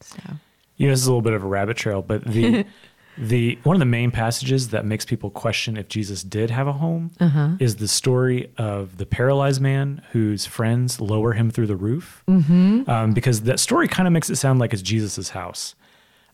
So 0.00 0.20
You 0.82 0.88
know, 0.88 0.92
this 0.94 1.00
is 1.00 1.06
a 1.06 1.10
little 1.10 1.22
bit 1.22 1.32
of 1.32 1.44
a 1.44 1.46
rabbit 1.46 1.76
trail, 1.76 2.02
but 2.02 2.24
the 2.24 2.64
the 3.18 3.58
one 3.62 3.76
of 3.76 3.80
the 3.80 3.84
main 3.86 4.10
passages 4.10 4.70
that 4.70 4.84
makes 4.84 5.04
people 5.04 5.30
question 5.30 5.76
if 5.76 5.86
Jesus 5.88 6.22
did 6.22 6.50
have 6.50 6.66
a 6.66 6.72
home 6.72 7.10
Uh-huh. 7.20 7.50
is 7.60 7.76
the 7.76 7.86
story 7.86 8.50
of 8.58 8.96
the 8.96 9.06
paralyzed 9.06 9.60
man 9.60 10.02
whose 10.12 10.46
friends 10.46 11.00
lower 11.00 11.34
him 11.34 11.50
through 11.50 11.66
the 11.68 11.76
roof, 11.76 12.24
mm-hmm. 12.26 12.88
um, 12.90 13.12
because 13.12 13.42
that 13.42 13.60
story 13.60 13.86
kind 13.86 14.06
of 14.08 14.12
makes 14.12 14.28
it 14.30 14.36
sound 14.36 14.58
like 14.60 14.72
it's 14.72 14.82
Jesus's 14.82 15.30
house. 15.30 15.74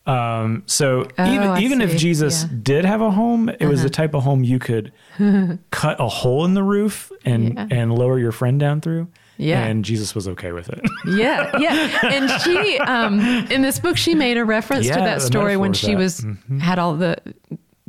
Um, 0.06 0.62
so 0.64 1.06
Oh, 1.18 1.34
even 1.34 1.48
I 1.48 1.60
even 1.60 1.80
if. 1.82 1.96
Jesus 1.98 2.40
Yeah. 2.42 2.46
Uh-huh. 2.46 2.56
did 2.62 2.84
have 2.86 3.00
a 3.02 3.10
home, 3.10 3.50
it 3.50 3.66
was 3.66 3.82
the 3.82 3.90
type 3.90 4.14
of 4.14 4.22
home 4.22 4.42
you 4.44 4.58
could 4.58 4.92
cut 5.70 6.00
a 6.00 6.08
hole 6.08 6.44
in 6.46 6.54
the 6.54 6.62
roof 6.62 7.12
and 7.26 7.54
Yeah. 7.54 7.66
and 7.70 7.94
lower 7.94 8.18
your 8.18 8.32
friend 8.32 8.58
down 8.58 8.80
through. 8.80 9.08
Yeah. 9.38 9.64
and 9.64 9.84
Jesus 9.84 10.14
was 10.14 10.26
okay 10.28 10.52
with 10.52 10.68
it. 10.68 10.80
yeah, 11.06 11.56
yeah. 11.58 11.98
And 12.12 12.28
she, 12.42 12.76
um, 12.80 13.20
in 13.50 13.62
this 13.62 13.78
book, 13.78 13.96
she 13.96 14.14
made 14.14 14.36
a 14.36 14.44
reference 14.44 14.86
to 14.88 14.94
that 14.94 15.22
story 15.22 15.56
when 15.56 15.72
she 15.72 15.92
that. 15.92 15.96
was 15.98 16.20
Mm-hmm. 16.20 16.58
had 16.58 16.78
all 16.78 16.94
the, 16.96 17.16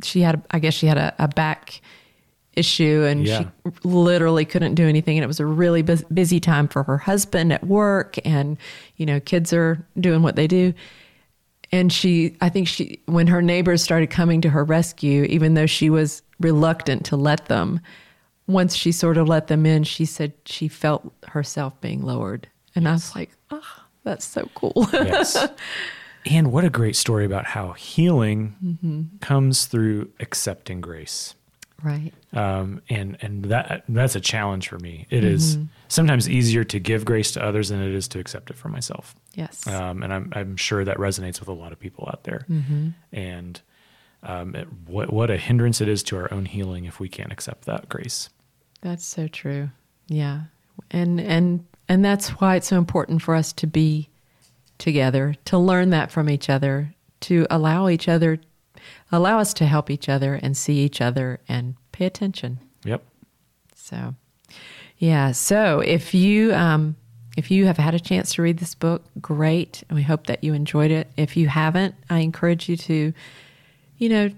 she 0.02 0.20
had, 0.20 0.42
I 0.52 0.60
guess 0.60 0.74
she 0.74 0.86
had 0.86 0.96
a, 0.96 1.12
a 1.18 1.26
back 1.28 1.80
issue 2.54 3.04
and 3.08 3.26
Yeah. 3.26 3.40
she 3.64 3.70
literally 3.84 4.44
couldn't 4.44 4.74
do 4.76 4.86
anything. 4.86 5.16
And 5.18 5.24
it 5.24 5.26
was 5.26 5.40
a 5.40 5.46
really 5.46 5.82
bus- 5.82 6.04
busy 6.04 6.40
time 6.40 6.68
for 6.68 6.82
her 6.84 6.98
husband 6.98 7.52
at 7.52 7.66
work, 7.66 8.16
and 8.24 8.56
you 8.96 9.06
know, 9.06 9.18
kids 9.20 9.52
are 9.52 9.84
doing 9.98 10.22
what 10.22 10.36
they 10.36 10.46
do. 10.46 10.72
And 11.72 11.92
she, 11.92 12.36
I 12.40 12.48
think 12.48 12.66
she, 12.66 13.00
when 13.06 13.28
her 13.28 13.40
neighbors 13.42 13.82
started 13.82 14.10
coming 14.10 14.40
to 14.40 14.50
her 14.50 14.64
rescue, 14.64 15.24
even 15.24 15.54
though 15.54 15.66
she 15.66 15.88
was 15.90 16.22
reluctant 16.40 17.04
to 17.06 17.16
let 17.16 17.46
them, 17.46 17.80
once 18.52 18.74
she 18.74 18.92
sort 18.92 19.16
of 19.16 19.28
let 19.28 19.46
them 19.48 19.66
in, 19.66 19.84
she 19.84 20.04
said 20.04 20.32
she 20.46 20.68
felt 20.68 21.12
herself 21.28 21.80
being 21.80 22.02
lowered. 22.02 22.48
And 22.74 22.88
I 22.88 22.92
was 22.92 23.14
like, 23.14 23.30
oh, 23.50 23.62
that's 24.04 24.24
so 24.24 24.48
cool. 24.54 24.72
yes. 24.92 25.48
And 26.26 26.52
what 26.52 26.64
a 26.64 26.70
great 26.70 26.96
story 26.96 27.24
about 27.24 27.46
how 27.46 27.72
healing 27.72 28.54
Mm-hmm. 28.64 29.16
comes 29.20 29.66
through 29.66 30.10
accepting 30.20 30.80
grace. 30.80 31.34
right. 31.82 32.12
Um, 32.32 32.82
and 32.90 33.16
and 33.22 33.44
that 33.46 33.84
that's 33.88 34.14
a 34.14 34.20
challenge 34.20 34.68
for 34.68 34.78
me. 34.78 35.06
It 35.10 35.24
is 35.24 35.56
Mm-hmm. 35.56 35.64
sometimes 35.88 36.28
easier 36.28 36.62
to 36.64 36.78
give 36.78 37.04
grace 37.04 37.32
to 37.32 37.42
others 37.44 37.70
than 37.70 37.82
it 37.82 37.92
is 37.94 38.06
to 38.08 38.18
accept 38.20 38.50
it 38.50 38.56
for 38.58 38.68
myself. 38.68 39.14
Yes. 39.34 39.66
Um, 39.66 40.02
and 40.02 40.12
I'm 40.12 40.30
I'm 40.34 40.56
sure 40.56 40.84
that 40.84 40.98
resonates 40.98 41.40
with 41.40 41.48
a 41.48 41.52
lot 41.54 41.72
of 41.72 41.80
people 41.80 42.04
out 42.12 42.24
there. 42.24 42.44
Mm-hmm. 42.50 42.88
And 43.12 43.60
um, 44.22 44.54
it, 44.54 44.68
what 44.86 45.10
what 45.12 45.30
a 45.30 45.38
hindrance 45.38 45.80
it 45.80 45.88
is 45.88 46.02
to 46.04 46.16
our 46.18 46.32
own 46.32 46.44
healing 46.44 46.84
if 46.84 47.00
we 47.00 47.08
can't 47.08 47.32
accept 47.32 47.64
that 47.64 47.88
grace. 47.88 48.28
That's 48.80 49.04
so 49.04 49.28
true. 49.28 49.70
Yeah. 50.08 50.42
And 50.90 51.20
and 51.20 51.66
and 51.88 52.04
that's 52.04 52.30
why 52.40 52.56
it's 52.56 52.68
so 52.68 52.78
important 52.78 53.22
for 53.22 53.34
us 53.34 53.52
to 53.54 53.66
be 53.66 54.08
together, 54.78 55.34
to 55.46 55.58
learn 55.58 55.90
that 55.90 56.10
from 56.10 56.30
each 56.30 56.48
other, 56.48 56.94
to 57.20 57.46
allow 57.50 57.88
each 57.88 58.08
other 58.08 58.40
allow 59.12 59.38
us 59.38 59.52
to 59.54 59.66
help 59.66 59.90
each 59.90 60.08
other 60.08 60.34
and 60.34 60.56
see 60.56 60.78
each 60.80 61.00
other 61.00 61.40
and 61.48 61.74
pay 61.92 62.06
attention. 62.06 62.60
Yep. 62.84 63.02
So, 63.74 64.14
yeah. 64.98 65.32
So 65.32 65.80
if 65.80 66.14
you 66.14 66.54
um, 66.54 66.96
if 67.36 67.50
you 67.50 67.66
have 67.66 67.76
had 67.76 67.94
a 67.94 68.00
chance 68.00 68.34
to 68.34 68.42
read 68.42 68.58
this 68.58 68.74
book, 68.74 69.04
great, 69.20 69.82
and 69.88 69.96
we 69.96 70.02
hope 70.02 70.26
that 70.26 70.44
you 70.44 70.54
enjoyed 70.54 70.90
it. 70.90 71.10
If 71.16 71.36
you 71.36 71.48
haven't, 71.48 71.94
I 72.08 72.20
encourage 72.20 72.68
you 72.68 72.76
to, 72.76 73.12
you 73.98 74.08
know, 74.08 74.30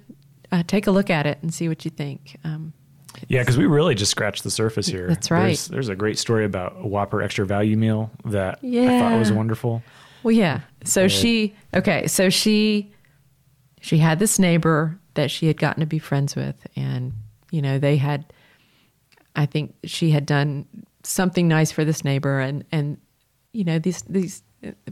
uh, 0.50 0.62
take 0.66 0.86
a 0.86 0.90
look 0.90 1.10
at 1.10 1.26
it 1.26 1.38
and 1.42 1.52
see 1.52 1.68
what 1.68 1.84
you 1.84 1.90
think. 1.90 2.38
Um, 2.44 2.72
Yeah, 3.28 3.42
because 3.42 3.56
we 3.56 3.66
really 3.66 3.94
just 3.94 4.10
scratched 4.10 4.44
the 4.44 4.50
surface 4.50 4.86
here. 4.86 5.08
That's 5.08 5.30
right. 5.30 5.46
There's, 5.46 5.68
there's 5.68 5.88
a 5.88 5.96
great 5.96 6.18
story 6.18 6.44
about 6.44 6.76
a 6.78 6.86
Whopper 6.86 7.22
extra 7.22 7.46
value 7.46 7.76
meal 7.76 8.10
that 8.24 8.58
I 8.62 8.98
thought 8.98 9.18
was 9.18 9.32
wonderful. 9.32 9.82
Well, 10.22 10.32
yeah. 10.32 10.60
So 10.84 11.06
uh, 11.06 11.08
she 11.08 11.54
okay. 11.74 12.06
So 12.06 12.30
she 12.30 12.92
she 13.80 13.98
had 13.98 14.18
this 14.18 14.38
neighbor 14.38 14.98
that 15.14 15.30
she 15.30 15.46
had 15.46 15.56
gotten 15.56 15.80
to 15.80 15.86
be 15.86 15.98
friends 15.98 16.36
with, 16.36 16.56
and 16.76 17.12
you 17.50 17.62
know 17.62 17.78
they 17.78 17.96
had. 17.96 18.32
I 19.34 19.46
think 19.46 19.74
she 19.84 20.10
had 20.10 20.26
done 20.26 20.66
something 21.04 21.48
nice 21.48 21.72
for 21.72 21.84
this 21.84 22.04
neighbor, 22.04 22.40
and 22.40 22.64
and 22.72 22.98
you 23.52 23.64
know 23.64 23.78
these 23.78 24.02
these 24.02 24.42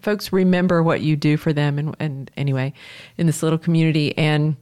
folks 0.03 0.33
remember 0.33 0.83
what 0.83 1.00
you 1.00 1.17
do 1.17 1.37
for 1.37 1.53
them, 1.53 1.79
and 1.79 1.97
and 2.00 2.31
anyway, 2.37 2.73
in 3.19 3.27
this 3.27 3.43
little 3.43 3.59
community, 3.59 4.17
and 4.19 4.57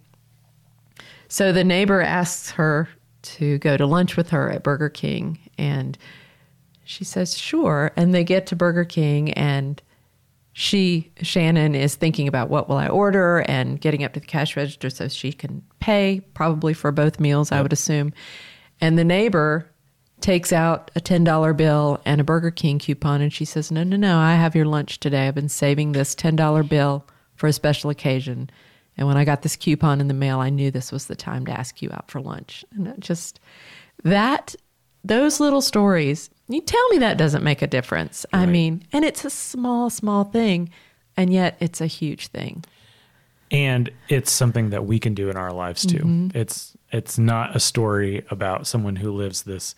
so 1.28 1.52
the 1.52 1.64
neighbor 1.64 2.00
asks 2.00 2.50
her 2.52 2.88
to 3.22 3.58
go 3.58 3.76
to 3.76 3.86
lunch 3.86 4.16
with 4.16 4.30
her 4.30 4.50
at 4.50 4.62
Burger 4.62 4.88
King, 4.88 5.38
and 5.56 5.98
she 6.84 7.04
says 7.04 7.36
sure, 7.36 7.92
and 7.96 8.14
they 8.14 8.24
get 8.24 8.46
to 8.46 8.56
Burger 8.56 8.84
King 8.84 9.32
and 9.32 9.82
she 10.58 11.12
Shannon 11.22 11.76
is 11.76 11.94
thinking 11.94 12.26
about 12.26 12.48
what 12.48 12.68
will 12.68 12.78
I 12.78 12.88
order 12.88 13.44
and 13.46 13.80
getting 13.80 14.02
up 14.02 14.14
to 14.14 14.20
the 14.20 14.26
cash 14.26 14.56
register 14.56 14.90
so 14.90 15.06
she 15.06 15.32
can 15.32 15.62
pay 15.78 16.20
probably 16.34 16.74
for 16.74 16.90
both 16.90 17.20
meals 17.20 17.52
I 17.52 17.62
would 17.62 17.72
assume. 17.72 18.12
And 18.80 18.98
the 18.98 19.04
neighbor 19.04 19.70
takes 20.20 20.52
out 20.52 20.90
a 20.96 21.00
$10 21.00 21.56
bill 21.56 22.00
and 22.04 22.20
a 22.20 22.24
Burger 22.24 22.50
King 22.50 22.80
coupon 22.80 23.20
and 23.20 23.32
she 23.32 23.44
says, 23.44 23.70
"No, 23.70 23.84
no, 23.84 23.96
no, 23.96 24.18
I 24.18 24.34
have 24.34 24.56
your 24.56 24.64
lunch 24.64 24.98
today. 24.98 25.28
I've 25.28 25.36
been 25.36 25.48
saving 25.48 25.92
this 25.92 26.16
$10 26.16 26.64
bill 26.64 27.06
for 27.36 27.46
a 27.46 27.52
special 27.52 27.88
occasion. 27.88 28.50
And 28.98 29.06
when 29.06 29.16
I 29.16 29.24
got 29.24 29.42
this 29.42 29.56
coupon 29.56 30.00
in 30.00 30.08
the 30.08 30.14
mail, 30.14 30.40
I 30.40 30.50
knew 30.50 30.70
this 30.70 30.92
was 30.92 31.06
the 31.06 31.16
time 31.16 31.46
to 31.46 31.52
ask 31.52 31.80
you 31.80 31.88
out 31.92 32.10
for 32.10 32.20
lunch." 32.20 32.64
And 32.74 32.86
it 32.88 33.00
just 33.00 33.40
that 34.04 34.54
those 35.04 35.40
little 35.40 35.60
stories, 35.62 36.28
you 36.48 36.60
tell 36.60 36.88
me 36.90 36.98
that 36.98 37.16
doesn't 37.16 37.44
make 37.44 37.62
a 37.62 37.66
difference. 37.66 38.26
I 38.32 38.46
mean, 38.46 38.82
and 38.92 39.04
it's 39.04 39.24
a 39.24 39.30
small, 39.30 39.88
small 39.90 40.24
thing, 40.24 40.70
and 41.16 41.32
yet 41.32 41.56
it's 41.60 41.80
a 41.80 41.86
huge 41.86 42.26
thing. 42.28 42.64
and 43.50 43.90
it's 44.10 44.30
something 44.30 44.68
that 44.70 44.84
we 44.84 44.98
can 44.98 45.14
do 45.14 45.30
in 45.30 45.36
our 45.36 45.52
lives 45.52 45.86
too 45.86 45.98
Mm-hmm. 46.04 46.36
it's 46.36 46.76
it's 46.92 47.16
not 47.18 47.56
a 47.56 47.60
story 47.60 48.22
about 48.30 48.66
someone 48.66 48.96
who 48.96 49.10
lives 49.10 49.44
this 49.44 49.74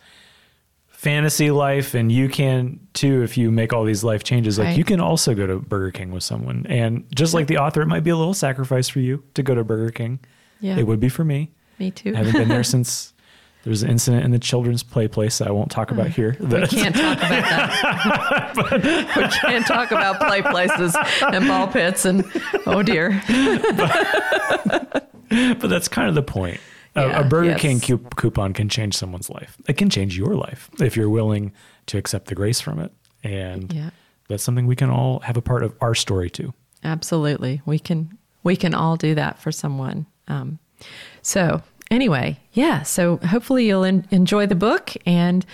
fantasy 1.01 1.49
life 1.49 1.95
and 1.95 2.11
you 2.11 2.29
can 2.29 2.79
too 2.93 3.23
if 3.23 3.35
you 3.35 3.49
make 3.49 3.73
all 3.73 3.83
these 3.83 4.03
life 4.03 4.23
changes 4.23 4.59
like 4.59 4.67
Right. 4.67 4.77
you 4.77 4.83
can 4.83 5.01
also 5.01 5.33
go 5.33 5.47
to 5.47 5.57
burger 5.57 5.89
king 5.89 6.11
with 6.11 6.21
someone 6.21 6.63
and 6.69 7.05
just 7.15 7.33
like 7.33 7.47
the 7.47 7.57
author 7.57 7.81
it 7.81 7.87
might 7.87 8.03
be 8.03 8.11
a 8.11 8.15
little 8.15 8.35
sacrifice 8.35 8.87
for 8.87 8.99
you 8.99 9.23
to 9.33 9.41
go 9.41 9.55
to 9.55 9.63
burger 9.63 9.89
king 9.89 10.19
Yeah. 10.59 10.77
it 10.77 10.85
would 10.85 10.99
be 10.99 11.09
for 11.09 11.25
me 11.25 11.49
Me 11.79 11.89
too. 11.89 12.13
i 12.13 12.17
haven't 12.19 12.33
been 12.33 12.49
there 12.49 12.63
since 12.75 13.13
there 13.63 13.71
was 13.71 13.81
an 13.81 13.89
incident 13.89 14.25
in 14.25 14.29
the 14.31 14.37
children's 14.37 14.83
play 14.83 15.07
place 15.07 15.39
that 15.39 15.47
i 15.47 15.51
won't 15.51 15.71
talk 15.71 15.89
about 15.89 16.05
oh, 16.05 16.09
here 16.09 16.37
we 16.39 16.45
that- 16.45 16.69
can't 16.69 16.95
talk 16.95 17.17
about 17.17 17.49
that. 17.49 19.15
we 19.17 19.27
can't 19.49 19.65
talk 19.65 19.89
about 19.89 20.19
play 20.19 20.43
places 20.43 20.95
and 21.33 21.47
ball 21.47 21.67
pits 21.67 22.05
and 22.05 22.23
oh 22.67 22.83
dear. 22.83 23.19
but 23.27 25.09
that's 25.67 25.87
kind 25.87 26.09
of 26.09 26.13
the 26.15 26.21
point. 26.23 26.59
A- 26.95 27.01
Yeah, 27.07 27.19
a, 27.19 27.23
Burger 27.23 27.49
yes. 27.51 27.61
King 27.61 27.79
coup- 27.79 28.05
coupon 28.15 28.53
can 28.53 28.67
change 28.69 28.95
someone's 28.95 29.29
life. 29.29 29.57
It 29.67 29.77
can 29.77 29.89
change 29.89 30.17
your 30.17 30.35
life 30.35 30.69
if 30.79 30.95
you're 30.97 31.09
willing 31.09 31.53
to 31.87 31.97
accept 31.97 32.27
the 32.27 32.35
grace 32.35 32.59
from 32.61 32.79
it. 32.79 32.91
And 33.23 33.71
Yeah. 33.73 33.89
that's 34.27 34.43
something 34.43 34.67
we 34.67 34.75
can 34.75 34.89
all 34.89 35.19
have 35.19 35.37
a 35.37 35.41
part 35.41 35.63
of 35.63 35.73
our 35.81 35.95
story 35.95 36.29
too. 36.29 36.53
Absolutely. 36.83 37.61
We 37.65 37.79
can 37.79 38.17
we 38.43 38.55
can 38.55 38.73
all 38.73 38.95
do 38.97 39.13
that 39.15 39.37
for 39.39 39.51
someone. 39.51 40.07
Um, 40.27 40.57
so 41.21 41.61
anyway, 41.91 42.39
yeah. 42.53 42.81
So 42.81 43.17
hopefully 43.17 43.67
you'll 43.67 43.83
en- 43.85 44.07
enjoy 44.09 44.47
the 44.47 44.55
book, 44.55 44.91
and 45.05 45.45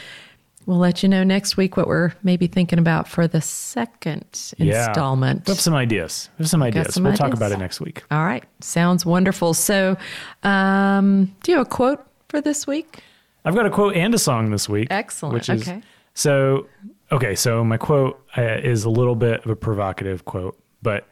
we'll 0.68 0.78
let 0.78 1.02
you 1.02 1.10
know 1.10 1.24
next 1.24 1.58
week 1.58 1.76
what 1.78 1.88
we're 1.88 2.12
maybe 2.22 2.46
thinking 2.46 2.78
about 2.78 3.08
for 3.08 3.28
the 3.28 3.42
second 3.42 4.54
Yeah. 4.58 4.86
installment. 4.90 5.48
We 5.48 5.52
have 5.54 5.60
some 5.60 5.74
ideas. 5.74 6.30
We 6.38 6.44
have 6.44 6.50
some 6.50 6.62
ideas. 6.62 6.94
some 6.94 7.04
we'll 7.04 7.14
talk 7.14 7.34
about 7.34 7.52
it 7.52 7.58
next 7.58 7.82
week. 7.82 8.04
All 8.12 8.24
right, 8.24 8.44
sounds 8.62 9.06
wonderful. 9.06 9.56
So, 9.56 9.98
um, 10.44 11.34
do 11.44 11.52
you 11.52 11.58
have 11.58 11.68
a 11.68 11.70
quote 11.70 12.06
for 12.30 12.42
this 12.42 12.68
week? 12.68 13.00
I've 13.46 13.56
got 13.56 13.66
a 13.66 13.70
quote 13.70 13.96
and 13.96 14.14
a 14.14 14.20
song 14.20 14.52
this 14.52 14.68
week. 14.70 14.88
Excellent. 14.92 15.34
Which 15.34 15.50
is, 15.50 15.62
Okay. 15.68 15.82
So, 16.14 16.68
okay. 17.12 17.36
So 17.36 17.64
my 17.64 17.78
quote 17.78 18.20
uh, 18.38 18.42
is 18.62 18.84
a 18.84 18.90
little 18.90 19.16
bit 19.16 19.44
of 19.46 19.50
a 19.52 19.56
provocative 19.56 20.26
quote, 20.26 20.60
but 20.82 21.08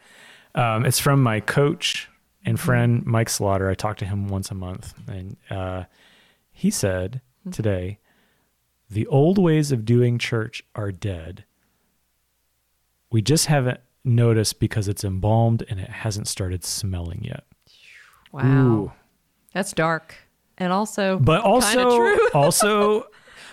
um, 0.54 0.84
it's 0.84 0.98
from 1.00 1.22
my 1.22 1.40
coach 1.40 2.08
Mm-hmm. 2.46 2.50
and 2.50 2.60
friend 2.60 3.06
Mike 3.06 3.28
Slaughter. 3.28 3.68
I 3.68 3.74
talk 3.74 3.96
to 3.96 4.04
him 4.04 4.28
once 4.28 4.52
a 4.52 4.54
month, 4.54 4.94
and 5.08 5.36
uh, 5.50 5.84
he 6.52 6.70
said 6.70 7.20
Mm-hmm. 7.40 7.50
today, 7.50 7.98
"The 8.90 9.06
old 9.06 9.38
ways 9.38 9.72
of 9.72 9.84
doing 9.84 10.18
church 10.18 10.62
are 10.74 10.92
dead. 10.92 11.44
We 13.10 13.22
just 13.22 13.46
haven't 13.46 13.80
noticed 14.04 14.60
because 14.60 14.88
it's 14.88 15.04
embalmed 15.04 15.64
and 15.68 15.80
it 15.80 15.88
hasn't 15.90 16.28
started 16.28 16.64
smelling 16.64 17.22
yet." 17.24 17.44
Wow, 18.32 18.44
Ooh. 18.66 18.92
that's 19.52 19.72
dark, 19.72 20.14
and 20.58 20.72
also, 20.72 21.18
but 21.18 21.42
also 21.42 21.96
true. 21.96 22.28
also 22.34 23.06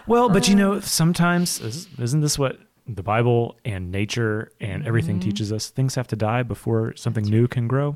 well 0.06 0.28
but 0.28 0.50
you 0.50 0.56
know 0.56 0.82
sometimes 0.82 1.62
is- 1.62 1.88
isn't 1.98 2.20
this 2.20 2.38
what 2.38 2.60
the 2.86 3.02
bible 3.04 3.58
and 3.64 3.90
nature 3.90 4.52
and 4.60 4.86
everything 4.86 5.16
Mm-hmm. 5.18 5.30
teaches 5.30 5.54
us 5.54 5.70
things 5.70 5.96
have 5.96 6.08
to 6.08 6.18
die 6.18 6.44
before 6.44 6.94
something 6.98 7.24
new 7.24 7.48
can 7.48 7.70
grow 7.70 7.96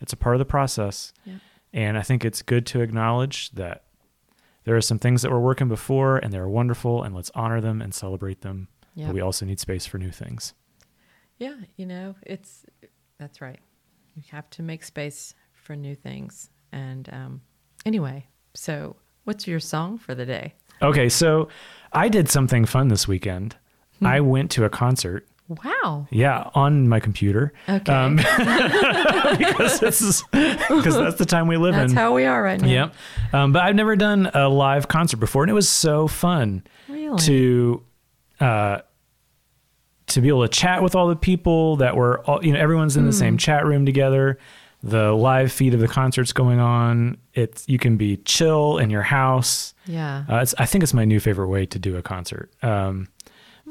it's 0.00 0.14
a 0.14 0.16
part 0.16 0.34
of 0.34 0.38
the 0.38 0.46
process 0.46 1.12
Yep. 1.26 1.40
and 1.74 1.98
i 1.98 2.02
think 2.02 2.24
it's 2.24 2.40
good 2.40 2.64
to 2.68 2.80
acknowledge 2.80 3.50
that 3.50 3.84
there 4.64 4.76
are 4.76 4.80
some 4.80 4.98
things 4.98 5.22
that 5.22 5.30
were 5.30 5.40
working 5.40 5.68
before 5.68 6.18
and 6.18 6.32
they're 6.32 6.48
wonderful 6.48 7.02
and 7.02 7.14
let's 7.14 7.30
honor 7.34 7.60
them 7.60 7.80
and 7.82 7.94
celebrate 7.94 8.40
them 8.42 8.68
Yep. 8.94 9.06
but 9.08 9.14
we 9.14 9.20
also 9.20 9.46
need 9.46 9.58
space 9.60 9.86
for 9.86 9.98
new 9.98 10.10
things 10.10 10.54
Yeah, 11.38 11.54
you 11.76 11.86
know, 11.86 12.14
it's 12.26 12.64
that's 13.18 13.40
right. 13.40 13.58
You 14.16 14.22
have 14.30 14.48
to 14.50 14.62
make 14.62 14.82
space 14.84 15.34
for 15.52 15.74
new 15.76 15.94
things. 15.94 16.50
And 16.72 17.08
um, 17.12 17.40
anyway, 17.86 18.26
so 18.54 18.96
what's 19.24 19.46
your 19.46 19.60
song 19.60 19.98
for 19.98 20.14
the 20.14 20.26
day? 20.26 20.54
okay 20.82 21.08
so 21.08 21.48
i 21.92 22.08
did 22.08 22.28
something 22.28 22.64
fun 22.66 22.88
this 22.88 23.06
weekend 23.06 23.54
Hmm. 24.00 24.06
i 24.06 24.20
went 24.20 24.50
to 24.52 24.64
a 24.64 24.68
concert 24.70 25.28
Wow. 25.64 26.06
Yeah, 26.10 26.50
on 26.54 26.88
my 26.88 27.00
computer. 27.00 27.52
Okay. 27.68 27.92
Um, 27.92 28.16
because 29.38 29.80
this 29.80 30.00
is 30.02 30.22
because 30.32 30.96
that's 30.96 31.16
the 31.18 31.26
time 31.26 31.46
we 31.48 31.56
live 31.56 31.74
That's 31.74 31.90
in. 31.90 31.94
That's 31.94 32.02
how 32.02 32.14
we 32.14 32.24
are 32.24 32.42
right 32.42 32.60
now. 32.60 32.68
Yep. 32.68 32.94
Um, 33.32 33.52
but 33.52 33.62
I've 33.62 33.74
never 33.74 33.96
done 33.96 34.30
a 34.34 34.48
live 34.48 34.88
concert 34.88 35.18
before, 35.18 35.42
and 35.42 35.50
it 35.50 35.54
was 35.54 35.68
so 35.68 36.08
fun 36.08 36.64
Really? 36.88 37.18
to 37.20 37.82
uh, 38.40 38.78
to 40.08 40.20
be 40.20 40.28
able 40.28 40.42
to 40.42 40.48
chat 40.48 40.82
with 40.82 40.94
all 40.94 41.08
the 41.08 41.16
people 41.16 41.76
that 41.76 41.96
were 41.96 42.20
all 42.22 42.44
you 42.44 42.52
know 42.52 42.58
everyone's 42.58 42.96
in 42.96 43.04
the 43.04 43.10
Hmm. 43.12 43.18
same 43.18 43.38
chat 43.38 43.64
room 43.66 43.86
together. 43.86 44.38
The 44.84 45.12
live 45.12 45.52
feed 45.52 45.74
of 45.74 45.80
the 45.80 45.86
concerts 45.86 46.32
going 46.32 46.58
on. 46.58 47.18
It's 47.34 47.68
you 47.68 47.78
can 47.78 47.96
be 47.96 48.16
chill 48.16 48.78
in 48.78 48.90
your 48.90 49.02
house. 49.02 49.74
Yeah. 49.86 50.24
Uh, 50.28 50.38
it's, 50.38 50.56
I 50.58 50.66
think 50.66 50.82
it's 50.82 50.92
my 50.92 51.04
new 51.04 51.20
favorite 51.20 51.46
way 51.48 51.66
to 51.66 51.78
do 51.78 51.96
a 51.96 52.02
concert. 52.02 52.50
Um, 52.64 53.06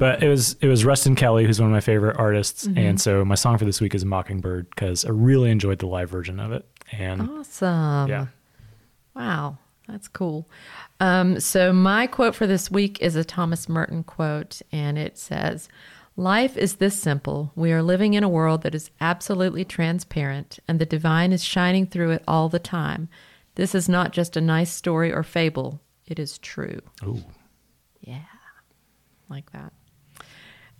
but 0.02 0.22
it 0.22 0.28
was 0.28 0.56
it 0.60 0.66
was 0.66 0.84
Ruston 0.84 1.14
Kelly, 1.14 1.44
who's 1.46 1.60
one 1.60 1.68
of 1.70 1.72
my 1.72 1.80
favorite 1.80 2.16
artists, 2.18 2.66
Mm-hmm. 2.66 2.78
and 2.78 3.00
so 3.00 3.24
my 3.24 3.36
song 3.36 3.56
for 3.58 3.64
this 3.64 3.80
week 3.80 3.94
is 3.94 4.04
Mockingbird 4.04 4.68
because 4.70 5.04
I 5.04 5.10
really 5.10 5.50
enjoyed 5.50 5.78
the 5.78 5.86
live 5.86 6.10
version 6.10 6.40
of 6.40 6.50
it. 6.52 6.66
And 6.90 7.22
Awesome. 7.30 8.08
yeah, 8.08 8.26
Wow, 9.14 9.58
that's 9.86 10.08
cool. 10.08 10.48
Um, 10.98 11.38
so, 11.40 11.72
my 11.72 12.06
quote 12.06 12.34
for 12.34 12.46
this 12.46 12.70
week 12.70 13.00
is 13.00 13.14
a 13.16 13.24
Thomas 13.24 13.68
Merton 13.68 14.02
quote, 14.04 14.60
and 14.72 14.98
it 14.98 15.16
says, 15.18 15.68
Life 16.16 16.56
is 16.56 16.76
this 16.76 16.94
simple. 17.00 17.52
We 17.56 17.72
are 17.72 17.82
living 17.82 18.14
in 18.14 18.22
a 18.24 18.28
world 18.28 18.62
that 18.62 18.74
is 18.74 18.90
absolutely 19.00 19.64
transparent, 19.64 20.58
and 20.68 20.78
the 20.78 20.84
divine 20.86 21.32
is 21.32 21.42
shining 21.44 21.86
through 21.86 22.10
it 22.10 22.22
all 22.28 22.48
the 22.48 22.58
time. 22.58 23.08
This 23.54 23.74
is 23.74 23.88
not 23.88 24.12
just 24.12 24.36
a 24.36 24.40
nice 24.40 24.70
story 24.72 25.12
or 25.12 25.22
fable, 25.22 25.80
it 26.06 26.18
is 26.18 26.38
true. 26.38 26.80
Ooh. 27.04 27.22
Yeah, 28.00 28.18
like 29.30 29.50
that. 29.52 29.72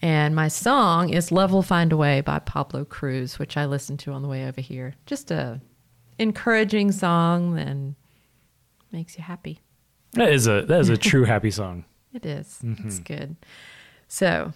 And 0.03 0.35
my 0.35 0.49
song 0.49 1.11
is 1.11 1.31
Love 1.31 1.53
Will 1.53 1.63
Find 1.63 1.93
a 1.93 1.97
Way 1.97 2.21
by 2.23 2.41
Pablo 2.41 2.85
Cruise, 2.85 3.39
which 3.39 3.57
I 3.57 3.67
listened 3.67 4.01
to 4.01 4.13
on 4.13 4.23
the 4.23 4.29
way 4.29 4.47
over 4.49 4.61
here. 4.61 4.95
Just 5.07 5.31
a 5.31 5.61
encouraging 6.19 6.91
song 6.91 7.59
and 7.59 7.95
makes 8.91 9.17
you 9.17 9.23
happy. 9.23 9.61
that 10.15 10.29
is 10.31 10.47
a 10.49 10.63
that 10.63 10.81
is 10.81 10.89
a 10.89 10.97
true 10.97 11.25
happy 11.25 11.51
song. 11.51 11.85
It 12.15 12.27
is. 12.27 12.59
It's 12.63 12.99
good. 12.99 13.37
So, 14.07 14.53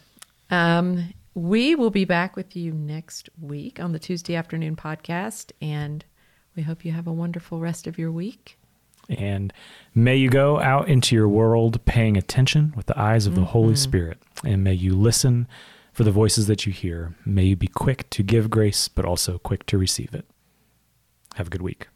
um, 0.51 1.15
we 1.35 1.75
will 1.75 1.89
be 1.89 2.05
back 2.05 2.37
with 2.37 2.55
you 2.55 2.71
next 2.71 3.31
week 3.41 3.81
on 3.81 3.93
the 3.93 3.99
Tuesday 3.99 4.35
afternoon 4.35 4.77
podcast, 4.77 5.53
and 5.63 6.05
we 6.55 6.63
hope 6.65 6.85
you 6.85 6.93
have 6.93 7.07
a 7.07 7.13
wonderful 7.13 7.59
rest 7.59 7.87
of 7.87 7.99
your 7.99 8.13
week. 8.13 8.59
And 9.09 9.53
may 9.95 10.17
you 10.17 10.29
go 10.31 10.61
out 10.61 10.89
into 10.89 11.15
your 11.15 11.29
world 11.29 11.85
paying 11.85 12.17
attention 12.17 12.73
with 12.77 12.87
the 12.87 12.99
eyes 12.99 13.27
of 13.27 13.35
the 13.35 13.45
Holy 13.45 13.69
mm-hmm. 13.69 13.77
Spirit. 13.77 14.19
And 14.45 14.65
may 14.65 14.75
you 14.75 14.95
listen 14.95 15.47
for 15.93 16.05
the 16.05 16.11
voices 16.11 16.47
that 16.47 16.67
you 16.67 16.73
hear. 16.73 17.15
May 17.25 17.45
you 17.45 17.57
be 17.57 17.69
quick 17.69 18.11
to 18.11 18.23
give 18.23 18.51
grace, 18.51 18.89
but 18.89 19.05
also 19.05 19.39
quick 19.39 19.65
to 19.67 19.79
receive 19.79 20.13
it. 20.13 20.27
Have 21.37 21.47
a 21.47 21.51
good 21.51 21.63
week. 21.63 21.89